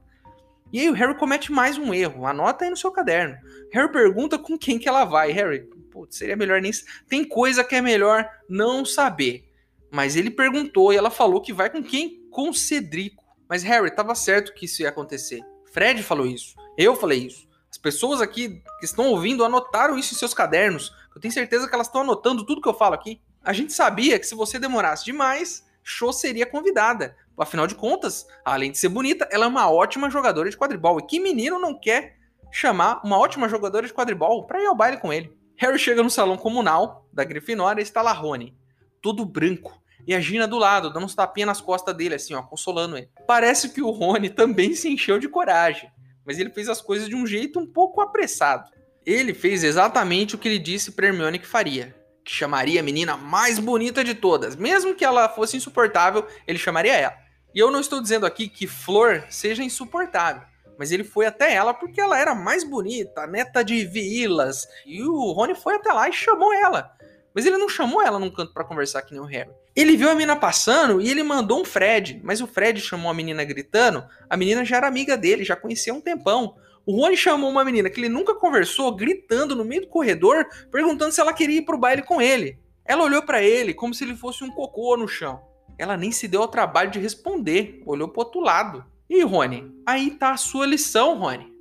E 0.71 0.79
aí 0.81 0.89
o 0.89 0.93
Harry 0.93 1.15
comete 1.15 1.51
mais 1.51 1.77
um 1.77 1.93
erro. 1.93 2.25
Anota 2.25 2.65
aí 2.65 2.69
no 2.69 2.77
seu 2.77 2.91
caderno. 2.91 3.37
Harry 3.71 3.91
pergunta 3.91 4.37
com 4.37 4.57
quem 4.57 4.77
que 4.77 4.87
ela 4.87 5.05
vai. 5.05 5.31
Harry, 5.31 5.61
putz, 5.91 6.17
seria 6.17 6.35
melhor 6.35 6.61
nem. 6.61 6.71
Tem 7.07 7.23
coisa 7.23 7.63
que 7.63 7.75
é 7.75 7.81
melhor 7.81 8.29
não 8.49 8.83
saber. 8.83 9.45
Mas 9.91 10.15
ele 10.15 10.29
perguntou 10.29 10.91
e 10.91 10.97
ela 10.97 11.09
falou 11.09 11.41
que 11.41 11.53
vai 11.53 11.69
com 11.69 11.81
quem? 11.81 12.27
Com 12.29 12.51
Cedrico. 12.51 13.23
Mas 13.49 13.63
Harry, 13.63 13.91
tava 13.91 14.13
certo 14.15 14.53
que 14.53 14.65
isso 14.65 14.81
ia 14.81 14.89
acontecer. 14.89 15.41
Fred 15.71 16.01
falou 16.03 16.25
isso. 16.25 16.55
Eu 16.77 16.95
falei 16.95 17.19
isso. 17.19 17.47
As 17.69 17.77
pessoas 17.77 18.21
aqui 18.21 18.61
que 18.79 18.85
estão 18.85 19.07
ouvindo 19.07 19.43
anotaram 19.43 19.97
isso 19.97 20.13
em 20.13 20.17
seus 20.17 20.33
cadernos. 20.33 20.91
Eu 21.13 21.21
tenho 21.21 21.33
certeza 21.33 21.67
que 21.67 21.73
elas 21.73 21.87
estão 21.87 22.01
anotando 22.01 22.45
tudo 22.45 22.61
que 22.61 22.67
eu 22.67 22.73
falo 22.73 22.95
aqui. 22.95 23.21
A 23.43 23.53
gente 23.53 23.73
sabia 23.73 24.19
que 24.19 24.25
se 24.25 24.35
você 24.35 24.59
demorasse 24.59 25.05
demais, 25.05 25.65
Show 25.83 26.11
seria 26.11 26.45
convidada. 26.45 27.15
Afinal 27.37 27.65
de 27.65 27.75
contas, 27.75 28.27
além 28.43 28.71
de 28.71 28.77
ser 28.77 28.89
bonita, 28.89 29.27
ela 29.31 29.45
é 29.45 29.47
uma 29.47 29.71
ótima 29.71 30.09
jogadora 30.09 30.49
de 30.49 30.57
quadribol. 30.57 30.99
E 30.99 31.05
que 31.05 31.19
menino 31.19 31.59
não 31.59 31.79
quer 31.79 32.17
chamar 32.51 32.99
uma 33.05 33.17
ótima 33.17 33.47
jogadora 33.47 33.87
de 33.87 33.93
quadribol 33.93 34.45
para 34.45 34.61
ir 34.61 34.65
ao 34.65 34.75
baile 34.75 34.97
com 34.97 35.13
ele? 35.13 35.33
Harry 35.55 35.79
chega 35.79 36.03
no 36.03 36.09
salão 36.09 36.35
comunal 36.35 37.07
da 37.13 37.23
Grifinória 37.23 37.81
e 37.81 37.83
está 37.83 38.01
lá 38.01 38.11
Rony, 38.11 38.55
todo 39.01 39.25
branco, 39.25 39.81
e 40.07 40.15
a 40.15 40.21
Gina 40.21 40.47
do 40.47 40.57
lado, 40.57 40.89
dando 40.89 41.05
uns 41.05 41.13
tapinhas 41.13 41.47
nas 41.47 41.61
costas 41.61 41.93
dele, 41.93 42.15
assim, 42.15 42.33
ó, 42.33 42.41
consolando 42.41 42.97
ele. 42.97 43.09
Parece 43.27 43.69
que 43.69 43.81
o 43.81 43.89
Rony 43.89 44.29
também 44.29 44.73
se 44.73 44.87
encheu 44.87 45.19
de 45.19 45.27
coragem, 45.27 45.91
mas 46.25 46.39
ele 46.39 46.49
fez 46.49 46.69
as 46.69 46.81
coisas 46.81 47.09
de 47.09 47.15
um 47.15 47.27
jeito 47.27 47.59
um 47.59 47.67
pouco 47.67 47.99
apressado. 47.99 48.71
Ele 49.05 49.33
fez 49.33 49.65
exatamente 49.65 50.33
o 50.33 50.37
que 50.37 50.47
ele 50.47 50.59
disse 50.59 50.93
para 50.93 51.07
Hermione 51.07 51.39
que 51.39 51.45
faria, 51.45 51.93
que 52.23 52.31
chamaria 52.31 52.79
a 52.79 52.83
menina 52.83 53.17
mais 53.17 53.59
bonita 53.59 54.01
de 54.01 54.15
todas. 54.15 54.55
Mesmo 54.55 54.95
que 54.95 55.03
ela 55.03 55.27
fosse 55.27 55.57
insuportável, 55.57 56.25
ele 56.47 56.57
chamaria 56.57 56.95
ela. 56.95 57.15
E 57.53 57.59
eu 57.59 57.69
não 57.69 57.81
estou 57.81 58.01
dizendo 58.01 58.25
aqui 58.25 58.47
que 58.47 58.65
Flor 58.65 59.25
seja 59.29 59.63
insuportável, 59.63 60.43
mas 60.79 60.91
ele 60.91 61.03
foi 61.03 61.25
até 61.25 61.53
ela 61.53 61.73
porque 61.73 61.99
ela 61.99 62.17
era 62.17 62.33
mais 62.33 62.63
bonita, 62.63 63.27
neta 63.27 63.61
de 63.61 63.83
Vilas. 63.85 64.67
E 64.85 65.03
o 65.03 65.31
Rony 65.33 65.55
foi 65.55 65.75
até 65.75 65.91
lá 65.91 66.07
e 66.07 66.13
chamou 66.13 66.53
ela. 66.53 66.95
Mas 67.33 67.45
ele 67.45 67.57
não 67.57 67.67
chamou 67.67 68.01
ela 68.01 68.19
num 68.19 68.31
canto 68.31 68.53
para 68.53 68.63
conversar 68.63 69.01
que 69.01 69.11
nem 69.11 69.21
o 69.21 69.25
Harry. 69.25 69.51
Ele 69.77 69.95
viu 69.95 70.09
a 70.09 70.13
menina 70.13 70.35
passando 70.35 70.99
e 70.99 71.09
ele 71.09 71.21
mandou 71.21 71.61
um 71.61 71.65
Fred, 71.65 72.19
mas 72.23 72.41
o 72.41 72.47
Fred 72.47 72.81
chamou 72.81 73.09
a 73.09 73.13
menina 73.13 73.45
gritando. 73.45 74.03
A 74.29 74.35
menina 74.35 74.65
já 74.65 74.77
era 74.77 74.87
amiga 74.87 75.15
dele, 75.15 75.45
já 75.45 75.55
conhecia 75.55 75.93
um 75.93 76.01
tempão. 76.01 76.55
O 76.85 76.99
Rony 76.99 77.15
chamou 77.15 77.49
uma 77.49 77.63
menina 77.63 77.89
que 77.89 77.99
ele 77.99 78.09
nunca 78.09 78.33
conversou, 78.33 78.95
gritando 78.95 79.55
no 79.55 79.63
meio 79.63 79.81
do 79.81 79.87
corredor, 79.87 80.45
perguntando 80.71 81.13
se 81.13 81.21
ela 81.21 81.31
queria 81.31 81.59
ir 81.59 81.65
pro 81.65 81.77
baile 81.77 82.01
com 82.01 82.21
ele. 82.21 82.59
Ela 82.83 83.03
olhou 83.03 83.21
para 83.21 83.43
ele 83.43 83.73
como 83.73 83.93
se 83.93 84.03
ele 84.03 84.15
fosse 84.15 84.43
um 84.43 84.49
cocô 84.49 84.97
no 84.97 85.07
chão 85.07 85.39
ela 85.77 85.95
nem 85.95 86.11
se 86.11 86.27
deu 86.27 86.41
ao 86.41 86.47
trabalho 86.47 86.89
de 86.89 86.99
responder, 86.99 87.81
olhou 87.85 88.07
pro 88.07 88.21
outro 88.21 88.41
lado. 88.41 88.83
E 89.09 89.21
Rony, 89.23 89.71
aí 89.85 90.11
tá 90.11 90.31
a 90.31 90.37
sua 90.37 90.65
lição, 90.65 91.19
Rony. 91.19 91.53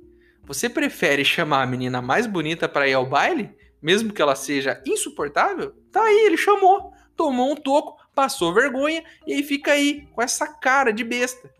Você 0.43 0.67
prefere 0.67 1.23
chamar 1.23 1.63
a 1.63 1.67
menina 1.67 2.01
mais 2.01 2.25
bonita 2.25 2.67
para 2.67 2.87
ir 2.87 2.93
ao 2.93 3.05
baile, 3.05 3.51
mesmo 3.81 4.11
que 4.11 4.21
ela 4.21 4.35
seja 4.35 4.81
insuportável? 4.85 5.73
Tá 5.91 6.01
aí, 6.03 6.25
ele 6.25 6.37
chamou, 6.37 6.91
tomou 7.15 7.51
um 7.51 7.55
toco, 7.55 7.97
passou 8.17 8.51
vergonha 8.51 9.03
e 9.27 9.33
aí 9.35 9.43
fica 9.43 9.73
aí 9.73 10.07
com 10.07 10.23
essa 10.23 10.47
cara 10.47 10.91
de 10.91 11.03
besta. 11.03 11.53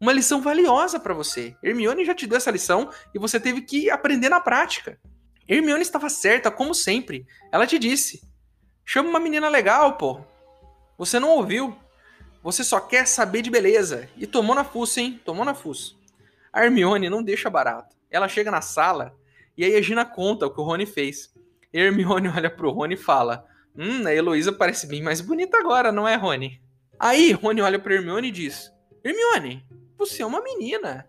Uma 0.00 0.12
lição 0.12 0.42
valiosa 0.42 0.98
para 0.98 1.14
você. 1.14 1.54
Hermione 1.62 2.04
já 2.04 2.12
te 2.12 2.26
deu 2.26 2.36
essa 2.36 2.50
lição 2.50 2.90
e 3.14 3.18
você 3.18 3.38
teve 3.38 3.60
que 3.60 3.88
aprender 3.88 4.28
na 4.28 4.40
prática. 4.40 4.98
Hermione 5.46 5.82
estava 5.82 6.08
certa, 6.08 6.50
como 6.50 6.74
sempre. 6.74 7.24
Ela 7.52 7.64
te 7.64 7.78
disse: 7.78 8.28
chama 8.84 9.08
uma 9.08 9.20
menina 9.20 9.48
legal, 9.48 9.96
pô. 9.96 10.20
Você 10.98 11.20
não 11.20 11.28
ouviu. 11.28 11.78
Você 12.42 12.64
só 12.64 12.80
quer 12.80 13.06
saber 13.06 13.42
de 13.42 13.50
beleza. 13.50 14.08
E 14.16 14.26
tomou 14.26 14.56
na 14.56 14.64
fuça, 14.64 15.00
hein? 15.00 15.20
Tomou 15.24 15.44
na 15.44 15.54
fuça. 15.54 15.94
A 16.52 16.64
Hermione 16.64 17.08
não 17.08 17.22
deixa 17.22 17.48
barato. 17.48 17.94
Ela 18.10 18.26
chega 18.26 18.50
na 18.50 18.60
sala 18.60 19.14
e 19.56 19.64
aí 19.64 19.76
a 19.76 19.80
Gina 19.80 20.04
conta 20.04 20.46
o 20.46 20.50
que 20.50 20.60
o 20.60 20.64
Rony 20.64 20.86
fez. 20.86 21.32
Hermione 21.72 22.26
olha 22.34 22.50
pro 22.50 22.72
Rony 22.72 22.94
e 22.94 22.96
fala: 22.96 23.46
Hum, 23.76 24.06
a 24.06 24.14
Heloísa 24.14 24.52
parece 24.52 24.86
bem 24.86 25.02
mais 25.02 25.20
bonita 25.20 25.58
agora, 25.58 25.92
não 25.92 26.06
é, 26.06 26.16
Rony? 26.16 26.60
Aí 26.98 27.32
Rony 27.32 27.62
olha 27.62 27.78
pra 27.78 27.94
Hermione 27.94 28.28
e 28.28 28.32
diz: 28.32 28.70
Hermione, 29.04 29.64
você 29.96 30.22
é 30.22 30.26
uma 30.26 30.42
menina. 30.42 31.08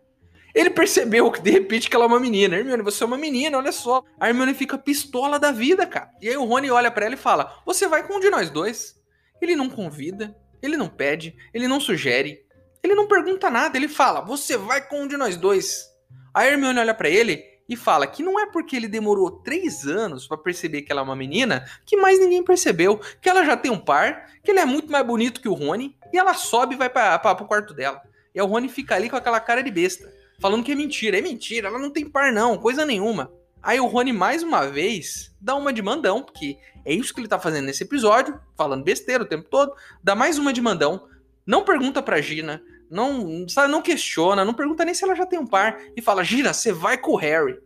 Ele 0.54 0.70
percebeu 0.70 1.32
que 1.32 1.42
de 1.42 1.50
repente 1.50 1.90
que 1.90 1.96
ela 1.96 2.06
é 2.06 2.08
uma 2.08 2.20
menina. 2.20 2.58
Hermione, 2.58 2.84
você 2.84 3.04
é 3.04 3.08
uma 3.08 3.18
menina, 3.18 3.58
olha 3.58 3.72
só. 3.72 4.04
A 4.20 4.28
Hermione 4.28 4.54
fica 4.54 4.78
pistola 4.78 5.40
da 5.40 5.52
vida, 5.52 5.86
cara. 5.86 6.12
E 6.22 6.30
aí 6.30 6.38
o 6.38 6.46
Rony 6.46 6.70
olha 6.70 6.92
para 6.92 7.06
ela 7.06 7.16
e 7.16 7.18
fala: 7.18 7.62
Você 7.66 7.88
vai 7.88 8.08
com 8.08 8.16
um 8.16 8.20
de 8.20 8.30
nós 8.30 8.50
dois. 8.50 8.96
Ele 9.42 9.56
não 9.56 9.70
convida, 9.70 10.36
ele 10.62 10.78
não 10.78 10.88
pede, 10.88 11.36
ele 11.54 11.68
não 11.68 11.80
sugere, 11.80 12.46
ele 12.84 12.94
não 12.94 13.08
pergunta 13.08 13.50
nada, 13.50 13.78
ele 13.78 13.88
fala: 13.88 14.22
Você 14.22 14.58
vai 14.58 14.88
com 14.88 15.04
um 15.04 15.08
de 15.08 15.18
nós 15.18 15.36
dois. 15.36 15.90
A 16.34 16.46
Hermione 16.46 16.80
olha 16.80 16.94
para 16.94 17.10
ele 17.10 17.44
e 17.72 17.76
fala 17.78 18.06
que 18.06 18.22
não 18.22 18.38
é 18.38 18.46
porque 18.46 18.76
ele 18.76 18.90
demorou 18.90 19.32
três 19.32 19.88
anos 19.88 20.28
para 20.28 20.38
perceber 20.38 20.82
que 20.82 20.92
ela 20.92 21.00
é 21.00 21.04
uma 21.06 21.16
menina 21.16 21.64
que 21.86 21.96
mais 21.96 22.20
ninguém 22.20 22.44
percebeu, 22.44 23.00
que 23.22 23.30
ela 23.30 23.46
já 23.46 23.56
tem 23.56 23.72
um 23.72 23.80
par, 23.80 24.30
que 24.44 24.52
ele 24.52 24.60
é 24.60 24.66
muito 24.66 24.92
mais 24.92 25.08
bonito 25.08 25.40
que 25.40 25.48
o 25.48 25.54
Rony, 25.54 25.96
e 26.12 26.18
ela 26.18 26.34
sobe 26.34 26.76
e 26.76 26.78
vai 26.78 26.90
para 26.90 27.32
o 27.42 27.48
quarto 27.48 27.74
dela. 27.74 28.02
E 28.36 28.42
o 28.42 28.46
Rony 28.46 28.68
fica 28.68 28.94
ali 28.94 29.10
com 29.10 29.16
aquela 29.16 29.40
cara 29.40 29.64
de 29.64 29.72
besta, 29.72 30.12
falando 30.38 30.66
que 30.66 30.74
é 30.74 30.76
mentira. 30.76 31.18
É 31.18 31.22
mentira, 31.22 31.70
ela 31.70 31.80
não 31.80 31.90
tem 31.90 32.10
par 32.10 32.34
não, 32.34 32.58
coisa 32.58 32.86
nenhuma. 32.86 33.32
Aí 33.64 33.80
o 33.80 33.86
Rony, 33.86 34.12
mais 34.12 34.44
uma 34.44 34.68
vez, 34.68 35.34
dá 35.40 35.56
uma 35.56 35.72
de 35.72 35.82
mandão, 35.82 36.22
porque 36.22 36.58
é 36.84 36.94
isso 36.94 37.14
que 37.14 37.22
ele 37.22 37.30
tá 37.30 37.40
fazendo 37.40 37.68
nesse 37.68 37.84
episódio, 37.84 38.38
falando 38.58 38.84
besteira 38.84 39.24
o 39.24 39.28
tempo 39.28 39.48
todo, 39.50 39.74
dá 40.04 40.14
mais 40.14 40.38
uma 40.38 40.52
de 40.52 40.60
mandão, 40.60 41.08
não 41.46 41.64
pergunta 41.64 42.02
pra 42.02 42.20
Gina, 42.20 42.62
não, 42.92 43.48
sabe, 43.48 43.72
não 43.72 43.82
questiona, 43.82 44.46
não 44.46 44.54
pergunta 44.54 44.86
nem 44.86 44.94
se 44.94 45.04
ela 45.04 45.16
já 45.16 45.26
tem 45.26 45.40
um 45.40 45.48
par, 45.48 45.80
e 45.96 46.02
fala, 46.02 46.24
Gina, 46.24 46.54
você 46.54 46.72
vai 46.72 46.98
com 46.98 47.14
o 47.14 47.18
Harry. 47.18 47.58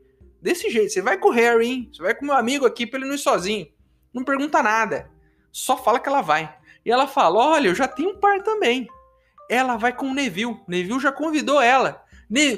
Desse 0.42 0.70
jeito, 0.70 0.94
você 0.94 1.02
vai 1.02 1.18
com 1.18 1.30
o 1.30 1.32
Harry, 1.32 1.68
hein? 1.68 1.90
Você 1.92 2.02
vai 2.02 2.14
com 2.14 2.26
meu 2.26 2.36
amigo 2.36 2.66
aqui 2.66 2.86
pra 2.86 3.00
ele 3.00 3.08
não 3.08 3.16
ir 3.16 3.20
sozinho. 3.20 3.68
Não 4.14 4.24
pergunta 4.24 4.62
nada, 4.62 5.10
só 5.52 5.76
fala 5.76 6.00
que 6.00 6.08
ela 6.08 6.22
vai. 6.22 6.56
E 6.86 6.92
ela 6.92 7.08
fala, 7.08 7.40
olha, 7.40 7.68
eu 7.68 7.76
já 7.76 7.88
tenho 7.88 8.12
um 8.12 8.20
par 8.20 8.44
também 8.44 8.88
ela 9.50 9.78
vai 9.78 9.94
com 9.94 10.08
o 10.08 10.14
Neville. 10.14 10.60
Neville 10.68 11.00
já 11.00 11.12
convidou 11.12 11.62
ela. 11.62 12.04
Ne 12.30 12.58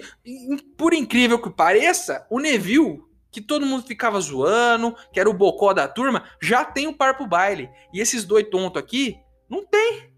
Por 0.77 0.93
incrível 0.93 1.41
que 1.41 1.49
pareça, 1.49 2.25
o 2.30 2.39
Neville, 2.39 3.03
que 3.32 3.41
todo 3.41 3.65
mundo 3.65 3.86
ficava 3.86 4.19
zoando, 4.19 4.95
que 5.12 5.19
era 5.19 5.30
o 5.30 5.34
bocó 5.34 5.73
da 5.73 5.88
turma, 5.88 6.23
já 6.41 6.63
tem 6.63 6.88
um 6.88 6.93
par 6.93 7.15
pro 7.17 7.27
baile. 7.27 7.69
E 7.93 7.99
esses 7.99 8.23
dois 8.23 8.49
tontos 8.49 8.82
aqui, 8.82 9.17
não 9.49 9.65
tem. 9.65 10.12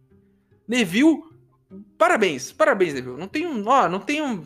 Neville, 0.67 1.21
parabéns, 1.97 2.51
parabéns, 2.51 2.93
Neville. 2.93 3.17
Não 3.17 3.27
tenho, 3.27 3.65
ó, 3.67 3.87
não 3.87 3.99
tenho, 3.99 4.43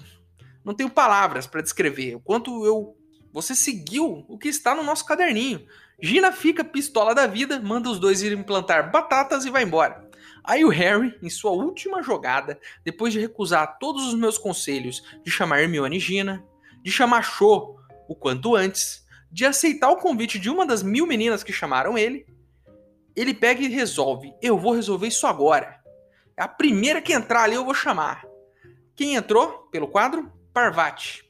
não 0.63 0.73
tenho 0.73 0.89
palavras 0.89 1.47
para 1.47 1.62
descrever 1.62 2.15
o 2.15 2.19
quanto 2.19 2.65
eu 2.65 2.97
você 3.33 3.55
seguiu 3.55 4.23
o 4.29 4.38
que 4.38 4.47
está 4.47 4.75
no 4.75 4.83
nosso 4.83 5.05
caderninho. 5.05 5.65
Gina 5.99 6.31
fica 6.31 6.63
pistola 6.63 7.15
da 7.15 7.25
vida, 7.25 7.59
manda 7.59 7.89
os 7.89 7.99
dois 7.99 8.21
irem 8.21 8.43
plantar 8.43 8.91
batatas 8.91 9.43
e 9.43 9.49
vai 9.49 9.63
embora. 9.63 10.07
Aí 10.43 10.63
o 10.63 10.69
Harry, 10.69 11.17
em 11.21 11.29
sua 11.29 11.51
última 11.51 12.03
jogada, 12.03 12.59
depois 12.83 13.12
de 13.12 13.19
recusar 13.19 13.79
todos 13.79 14.05
os 14.05 14.13
meus 14.13 14.38
conselhos 14.38 15.01
de 15.23 15.31
chamar 15.31 15.62
Hermione 15.62 15.97
e 15.97 15.99
Gina, 15.99 16.45
de 16.83 16.91
chamar 16.91 17.23
Cho 17.23 17.77
o 18.07 18.15
quanto 18.15 18.55
antes, 18.55 19.03
de 19.31 19.45
aceitar 19.45 19.89
o 19.89 19.97
convite 19.97 20.38
de 20.38 20.49
uma 20.49 20.65
das 20.65 20.83
mil 20.83 21.07
meninas 21.07 21.43
que 21.43 21.51
chamaram 21.51 21.97
ele, 21.97 22.27
ele 23.15 23.33
pega 23.33 23.62
e 23.62 23.67
resolve: 23.67 24.33
eu 24.41 24.57
vou 24.57 24.73
resolver 24.73 25.07
isso 25.07 25.25
agora. 25.25 25.83
A 26.36 26.48
primeira 26.48 27.02
que 27.02 27.13
entrar 27.13 27.43
ali 27.43 27.54
eu 27.54 27.63
vou 27.63 27.76
chamar. 27.76 28.24
Quem 28.96 29.15
entrou 29.15 29.67
pelo 29.72 29.88
quadro? 29.88 30.32
Parvati. 30.52 31.24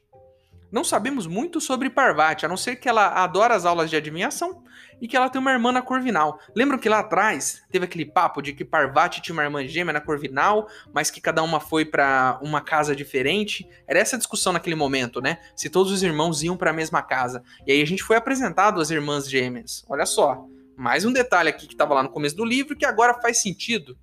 Não 0.72 0.82
sabemos 0.82 1.26
muito 1.26 1.60
sobre 1.60 1.88
Parvati, 1.88 2.44
a 2.44 2.48
não 2.48 2.56
ser 2.56 2.76
que 2.76 2.88
ela 2.88 3.06
adora 3.22 3.54
as 3.54 3.64
aulas 3.64 3.88
de 3.90 3.96
adivinhação 3.96 4.64
e 5.00 5.06
que 5.06 5.16
ela 5.16 5.28
tem 5.28 5.40
uma 5.40 5.52
irmã 5.52 5.70
na 5.70 5.82
Corvinal. 5.82 6.40
Lembram 6.56 6.78
que 6.78 6.88
lá 6.88 7.00
atrás 7.00 7.62
teve 7.70 7.84
aquele 7.84 8.04
papo 8.04 8.42
de 8.42 8.52
que 8.52 8.64
Parvati 8.64 9.20
tinha 9.20 9.34
uma 9.34 9.44
irmã 9.44 9.64
gêmea 9.68 9.92
na 9.92 10.00
Corvinal, 10.00 10.66
mas 10.92 11.10
que 11.10 11.20
cada 11.20 11.42
uma 11.42 11.60
foi 11.60 11.84
para 11.84 12.40
uma 12.42 12.60
casa 12.60 12.96
diferente? 12.96 13.68
Era 13.86 14.00
essa 14.00 14.16
a 14.16 14.18
discussão 14.18 14.52
naquele 14.54 14.74
momento, 14.74 15.20
né? 15.20 15.38
Se 15.54 15.68
todos 15.68 15.92
os 15.92 16.02
irmãos 16.02 16.42
iam 16.42 16.56
para 16.56 16.70
a 16.70 16.74
mesma 16.74 17.02
casa. 17.02 17.42
E 17.66 17.72
aí 17.72 17.80
a 17.80 17.86
gente 17.86 18.02
foi 18.02 18.16
apresentado 18.16 18.80
as 18.80 18.90
irmãs 18.90 19.30
gêmeas. 19.30 19.84
Olha 19.88 20.06
só, 20.06 20.44
mais 20.76 21.04
um 21.04 21.12
detalhe 21.12 21.50
aqui 21.50 21.66
que 21.66 21.74
estava 21.74 21.94
lá 21.94 22.02
no 22.02 22.10
começo 22.10 22.34
do 22.34 22.44
livro 22.44 22.76
que 22.76 22.86
agora 22.86 23.20
faz 23.20 23.40
sentido. 23.40 23.96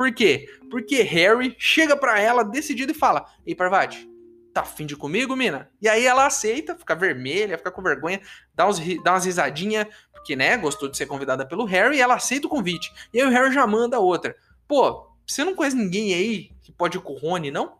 Por 0.00 0.10
quê? 0.14 0.48
Porque 0.70 1.02
Harry 1.02 1.54
chega 1.58 1.94
para 1.94 2.18
ela 2.18 2.42
decidido 2.42 2.90
e 2.90 2.94
fala: 2.94 3.26
"Ei, 3.46 3.54
Parvati, 3.54 4.08
tá 4.50 4.62
afim 4.62 4.86
de 4.86 4.96
comigo, 4.96 5.36
mina? 5.36 5.70
E 5.78 5.86
aí 5.90 6.06
ela 6.06 6.24
aceita, 6.24 6.74
fica 6.74 6.94
vermelha, 6.94 7.58
fica 7.58 7.70
com 7.70 7.82
vergonha, 7.82 8.18
dá, 8.54 8.66
uns, 8.66 8.78
dá 9.04 9.12
umas 9.12 9.26
risadinhas, 9.26 9.86
porque, 10.10 10.34
né, 10.34 10.56
gostou 10.56 10.88
de 10.88 10.96
ser 10.96 11.04
convidada 11.04 11.44
pelo 11.44 11.66
Harry, 11.66 11.98
e 11.98 12.00
ela 12.00 12.14
aceita 12.14 12.46
o 12.46 12.48
convite. 12.48 12.90
E 13.12 13.20
aí 13.20 13.26
o 13.26 13.30
Harry 13.30 13.52
já 13.52 13.66
manda 13.66 13.98
outra. 13.98 14.34
Pô, 14.66 15.06
você 15.26 15.44
não 15.44 15.54
conhece 15.54 15.76
ninguém 15.76 16.14
aí 16.14 16.50
que 16.62 16.72
pode 16.72 16.96
ir 16.96 17.02
com 17.02 17.12
o 17.12 17.18
Rony, 17.18 17.50
não? 17.50 17.76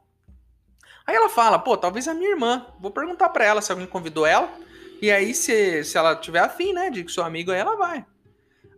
Aí 1.06 1.16
ela 1.16 1.30
fala, 1.30 1.58
pô, 1.58 1.74
talvez 1.74 2.06
a 2.06 2.12
minha 2.12 2.28
irmã. 2.28 2.66
Vou 2.78 2.90
perguntar 2.90 3.30
para 3.30 3.46
ela 3.46 3.62
se 3.62 3.72
alguém 3.72 3.86
convidou 3.86 4.26
ela. 4.26 4.52
E 5.00 5.10
aí, 5.10 5.32
se, 5.32 5.82
se 5.84 5.96
ela 5.96 6.14
tiver 6.14 6.40
afim, 6.40 6.74
né, 6.74 6.90
de 6.90 7.02
que 7.02 7.10
seu 7.10 7.24
amigo 7.24 7.50
aí, 7.50 7.58
ela 7.60 7.76
vai. 7.76 8.04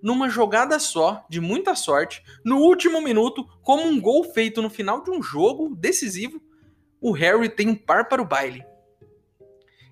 Numa 0.03 0.29
jogada 0.29 0.81
só, 0.81 1.25
de 1.29 1.41
muita 1.41 1.77
sorte, 1.77 2.25
no 2.45 2.59
último 2.59 3.01
minuto, 3.01 3.47
como 3.63 3.85
um 3.85 4.01
gol 4.01 4.25
feito 4.25 4.61
no 4.61 4.69
final 4.69 5.03
de 5.03 5.11
um 5.13 5.23
jogo 5.23 5.75
decisivo, 5.77 6.43
o 7.01 7.13
Harry 7.13 7.49
tem 7.49 7.69
um 7.69 7.77
par 7.77 8.09
para 8.09 8.21
o 8.21 8.27
baile. 8.27 8.65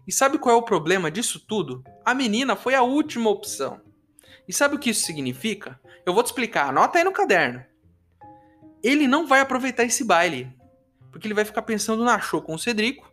E 0.06 0.12
sabe 0.12 0.38
qual 0.38 0.56
é 0.56 0.58
o 0.58 0.64
problema 0.64 1.10
disso 1.10 1.38
tudo? 1.46 1.84
A 2.04 2.12
menina 2.12 2.56
foi 2.56 2.74
a 2.74 2.82
última 2.82 3.30
opção. 3.30 3.80
E 4.48 4.52
sabe 4.52 4.74
o 4.74 4.78
que 4.78 4.90
isso 4.90 5.06
significa? 5.06 5.80
Eu 6.04 6.12
vou 6.12 6.24
te 6.24 6.26
explicar, 6.26 6.68
anota 6.68 6.98
aí 6.98 7.04
no 7.04 7.12
caderno. 7.12 7.64
Ele 8.82 9.06
não 9.06 9.28
vai 9.28 9.40
aproveitar 9.40 9.84
esse 9.84 10.02
baile, 10.02 10.52
porque 11.12 11.28
ele 11.28 11.34
vai 11.34 11.44
ficar 11.44 11.62
pensando 11.62 12.02
na 12.02 12.18
show 12.18 12.42
com 12.42 12.54
o 12.54 12.58
Cedrico, 12.58 13.08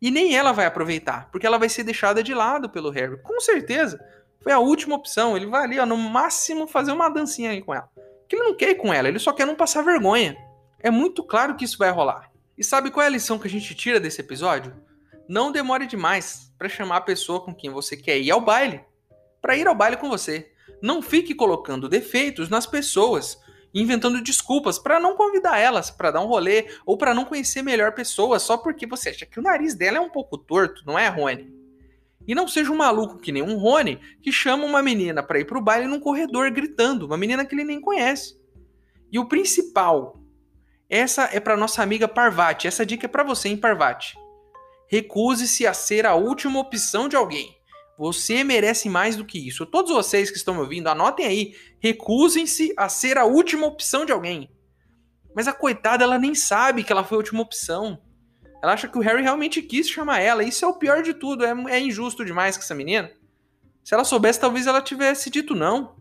e 0.00 0.10
nem 0.10 0.36
ela 0.36 0.52
vai 0.52 0.66
aproveitar, 0.66 1.30
porque 1.30 1.46
ela 1.46 1.58
vai 1.58 1.68
ser 1.68 1.84
deixada 1.84 2.22
de 2.22 2.34
lado 2.34 2.68
pelo 2.68 2.90
Harry. 2.90 3.22
Com 3.22 3.40
certeza, 3.40 4.04
foi 4.44 4.52
a 4.52 4.58
última 4.58 4.94
opção. 4.94 5.36
Ele 5.36 5.46
vai 5.46 5.64
ali, 5.64 5.78
ó, 5.80 5.86
no 5.86 5.96
máximo, 5.96 6.66
fazer 6.66 6.92
uma 6.92 7.08
dancinha 7.08 7.50
aí 7.50 7.62
com 7.62 7.74
ela. 7.74 7.88
Porque 8.20 8.36
ele 8.36 8.44
não 8.44 8.54
quer 8.54 8.70
ir 8.70 8.74
com 8.76 8.92
ela, 8.92 9.08
ele 9.08 9.18
só 9.18 9.32
quer 9.32 9.46
não 9.46 9.56
passar 9.56 9.82
vergonha. 9.82 10.36
É 10.78 10.90
muito 10.90 11.24
claro 11.24 11.56
que 11.56 11.64
isso 11.64 11.78
vai 11.78 11.90
rolar. 11.90 12.30
E 12.56 12.62
sabe 12.62 12.90
qual 12.90 13.02
é 13.02 13.06
a 13.06 13.10
lição 13.10 13.38
que 13.38 13.48
a 13.48 13.50
gente 13.50 13.74
tira 13.74 13.98
desse 13.98 14.20
episódio? 14.20 14.76
Não 15.26 15.50
demore 15.50 15.86
demais 15.86 16.52
para 16.58 16.68
chamar 16.68 16.98
a 16.98 17.00
pessoa 17.00 17.40
com 17.40 17.54
quem 17.54 17.70
você 17.70 17.96
quer 17.96 18.18
ir 18.18 18.30
ao 18.30 18.40
baile, 18.40 18.82
para 19.40 19.56
ir 19.56 19.66
ao 19.66 19.74
baile 19.74 19.96
com 19.96 20.10
você. 20.10 20.52
Não 20.82 21.00
fique 21.00 21.34
colocando 21.34 21.88
defeitos 21.88 22.50
nas 22.50 22.66
pessoas, 22.66 23.38
inventando 23.72 24.22
desculpas 24.22 24.78
para 24.78 25.00
não 25.00 25.16
convidar 25.16 25.58
elas 25.58 25.90
para 25.90 26.10
dar 26.10 26.20
um 26.20 26.26
rolê 26.26 26.66
ou 26.84 26.98
para 26.98 27.14
não 27.14 27.24
conhecer 27.24 27.62
melhor 27.62 27.92
pessoas 27.92 28.42
só 28.42 28.58
porque 28.58 28.86
você 28.86 29.08
acha 29.08 29.24
que 29.24 29.40
o 29.40 29.42
nariz 29.42 29.74
dela 29.74 29.96
é 29.96 30.00
um 30.00 30.10
pouco 30.10 30.36
torto, 30.36 30.82
não 30.86 30.98
é, 30.98 31.08
Rony? 31.08 31.63
E 32.26 32.34
não 32.34 32.48
seja 32.48 32.72
um 32.72 32.76
maluco 32.76 33.18
que 33.18 33.32
nem 33.32 33.42
um 33.42 33.56
Rony 33.58 34.00
que 34.22 34.32
chama 34.32 34.64
uma 34.64 34.82
menina 34.82 35.22
para 35.22 35.38
ir 35.38 35.44
pro 35.44 35.60
baile 35.60 35.86
num 35.86 36.00
corredor 36.00 36.50
gritando, 36.50 37.06
uma 37.06 37.16
menina 37.16 37.44
que 37.44 37.54
ele 37.54 37.64
nem 37.64 37.80
conhece. 37.80 38.38
E 39.12 39.18
o 39.18 39.28
principal, 39.28 40.20
essa 40.88 41.28
é 41.32 41.38
para 41.38 41.56
nossa 41.56 41.82
amiga 41.82 42.08
Parvati. 42.08 42.66
Essa 42.66 42.84
dica 42.84 43.06
é 43.06 43.08
para 43.08 43.22
você, 43.22 43.48
hein, 43.48 43.56
Parvati. 43.56 44.16
Recuse-se 44.88 45.66
a 45.66 45.74
ser 45.74 46.06
a 46.06 46.14
última 46.14 46.60
opção 46.60 47.08
de 47.08 47.16
alguém. 47.16 47.54
Você 47.98 48.42
merece 48.42 48.88
mais 48.88 49.16
do 49.16 49.24
que 49.24 49.38
isso. 49.38 49.66
Todos 49.66 49.92
vocês 49.92 50.30
que 50.30 50.36
estão 50.36 50.54
me 50.54 50.60
ouvindo, 50.60 50.88
anotem 50.88 51.26
aí. 51.26 51.54
Recusem-se 51.80 52.74
a 52.76 52.88
ser 52.88 53.18
a 53.18 53.24
última 53.24 53.66
opção 53.66 54.04
de 54.04 54.12
alguém. 54.12 54.50
Mas 55.34 55.48
a 55.48 55.52
coitada, 55.52 56.04
ela 56.04 56.18
nem 56.18 56.34
sabe 56.34 56.82
que 56.82 56.92
ela 56.92 57.04
foi 57.04 57.16
a 57.16 57.18
última 57.18 57.42
opção. 57.42 58.00
Ela 58.64 58.72
acha 58.72 58.88
que 58.88 58.98
o 58.98 59.02
Harry 59.02 59.22
realmente 59.22 59.60
quis 59.62 59.88
chamar 59.88 60.20
ela. 60.20 60.42
Isso 60.42 60.64
é 60.64 60.68
o 60.68 60.74
pior 60.74 61.02
de 61.02 61.14
tudo. 61.14 61.44
É, 61.44 61.52
é 61.76 61.78
injusto 61.78 62.24
demais 62.24 62.56
com 62.56 62.62
essa 62.62 62.74
menina. 62.74 63.12
Se 63.84 63.92
ela 63.92 64.04
soubesse, 64.04 64.40
talvez 64.40 64.66
ela 64.66 64.80
tivesse 64.80 65.28
dito 65.28 65.54
não 65.54 65.94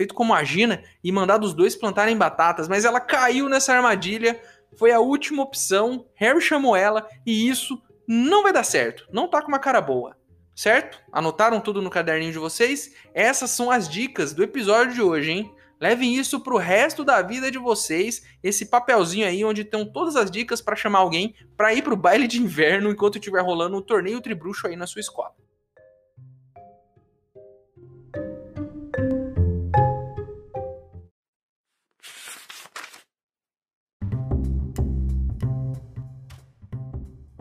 feito 0.00 0.14
como 0.14 0.32
a 0.32 0.42
Gina, 0.42 0.82
e 1.04 1.12
mandado 1.12 1.44
os 1.44 1.52
dois 1.52 1.76
plantarem 1.76 2.16
batatas, 2.16 2.68
mas 2.68 2.86
ela 2.86 3.00
caiu 3.00 3.50
nessa 3.50 3.74
armadilha, 3.74 4.40
foi 4.76 4.92
a 4.92 5.00
última 5.00 5.42
opção, 5.42 6.06
Harry 6.14 6.40
chamou 6.40 6.74
ela, 6.74 7.06
e 7.26 7.48
isso 7.48 7.82
não 8.08 8.42
vai 8.42 8.50
dar 8.50 8.64
certo, 8.64 9.06
não 9.12 9.28
tá 9.28 9.42
com 9.42 9.48
uma 9.48 9.58
cara 9.58 9.80
boa. 9.80 10.16
Certo? 10.54 10.98
Anotaram 11.12 11.60
tudo 11.60 11.80
no 11.80 11.88
caderninho 11.88 12.32
de 12.32 12.38
vocês? 12.38 12.94
Essas 13.14 13.50
são 13.50 13.70
as 13.70 13.88
dicas 13.88 14.34
do 14.34 14.42
episódio 14.42 14.94
de 14.94 15.02
hoje, 15.02 15.30
hein? 15.30 15.54
Levem 15.80 16.14
isso 16.14 16.40
pro 16.40 16.58
resto 16.58 17.02
da 17.02 17.22
vida 17.22 17.50
de 17.50 17.56
vocês, 17.56 18.22
esse 18.42 18.66
papelzinho 18.66 19.26
aí 19.26 19.42
onde 19.42 19.62
estão 19.62 19.90
todas 19.90 20.14
as 20.14 20.30
dicas 20.30 20.60
para 20.60 20.76
chamar 20.76 20.98
alguém 20.98 21.34
para 21.56 21.72
ir 21.72 21.80
pro 21.80 21.96
baile 21.96 22.28
de 22.28 22.38
inverno 22.38 22.90
enquanto 22.90 23.16
estiver 23.16 23.40
rolando 23.40 23.78
um 23.78 23.82
torneio 23.82 24.20
tribruxo 24.20 24.66
aí 24.66 24.76
na 24.76 24.86
sua 24.86 25.00
escola. 25.00 25.34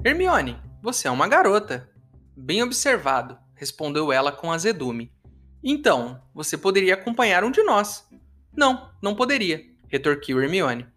Hermione, 0.01 0.57
você 0.81 1.09
é 1.09 1.11
uma 1.11 1.27
garota. 1.27 1.89
Bem 2.37 2.63
observado, 2.63 3.37
respondeu 3.53 4.13
ela 4.13 4.31
com 4.31 4.49
azedume. 4.49 5.11
Então, 5.61 6.23
você 6.33 6.57
poderia 6.57 6.93
acompanhar 6.93 7.43
um 7.43 7.51
de 7.51 7.61
nós. 7.63 8.07
Não, 8.55 8.91
não 9.01 9.15
poderia, 9.15 9.63
retorquiu 9.87 10.41
Hermione. 10.41 10.87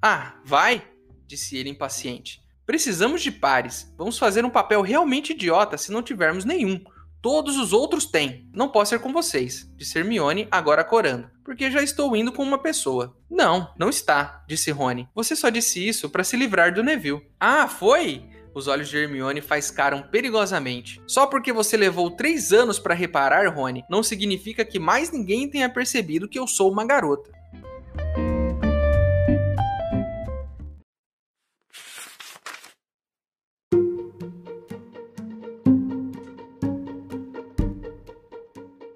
Ah, 0.00 0.34
vai, 0.44 0.86
disse 1.26 1.56
ele 1.56 1.70
impaciente. 1.70 2.42
Precisamos 2.66 3.22
de 3.22 3.30
pares. 3.30 3.92
Vamos 3.96 4.18
fazer 4.18 4.44
um 4.44 4.50
papel 4.50 4.82
realmente 4.82 5.32
idiota 5.32 5.76
se 5.76 5.92
não 5.92 6.02
tivermos 6.02 6.44
nenhum. 6.44 6.82
Todos 7.20 7.56
os 7.56 7.72
outros 7.72 8.04
têm. 8.04 8.50
Não 8.52 8.68
posso 8.68 8.90
ser 8.90 8.98
com 8.98 9.12
vocês, 9.12 9.70
disse 9.76 9.96
Hermione, 9.96 10.48
agora 10.50 10.82
corando, 10.82 11.30
porque 11.44 11.70
já 11.70 11.80
estou 11.80 12.16
indo 12.16 12.32
com 12.32 12.42
uma 12.42 12.58
pessoa. 12.58 13.16
Não, 13.30 13.72
não 13.78 13.88
está, 13.88 14.44
disse 14.48 14.72
Rony. 14.72 15.08
Você 15.14 15.36
só 15.36 15.48
disse 15.48 15.86
isso 15.86 16.10
para 16.10 16.24
se 16.24 16.36
livrar 16.36 16.74
do 16.74 16.82
Neville. 16.82 17.24
Ah, 17.38 17.68
foi? 17.68 18.28
Os 18.54 18.66
olhos 18.66 18.88
de 18.88 18.98
Hermione 18.98 19.40
faiscaram 19.40 20.02
perigosamente. 20.02 21.00
Só 21.06 21.26
porque 21.26 21.52
você 21.52 21.76
levou 21.76 22.10
três 22.10 22.52
anos 22.52 22.78
para 22.78 22.94
reparar, 22.94 23.48
Rony, 23.48 23.82
não 23.88 24.02
significa 24.02 24.64
que 24.64 24.78
mais 24.78 25.10
ninguém 25.10 25.48
tenha 25.48 25.68
percebido 25.70 26.28
que 26.28 26.38
eu 26.38 26.46
sou 26.46 26.70
uma 26.70 26.84
garota. 26.84 27.30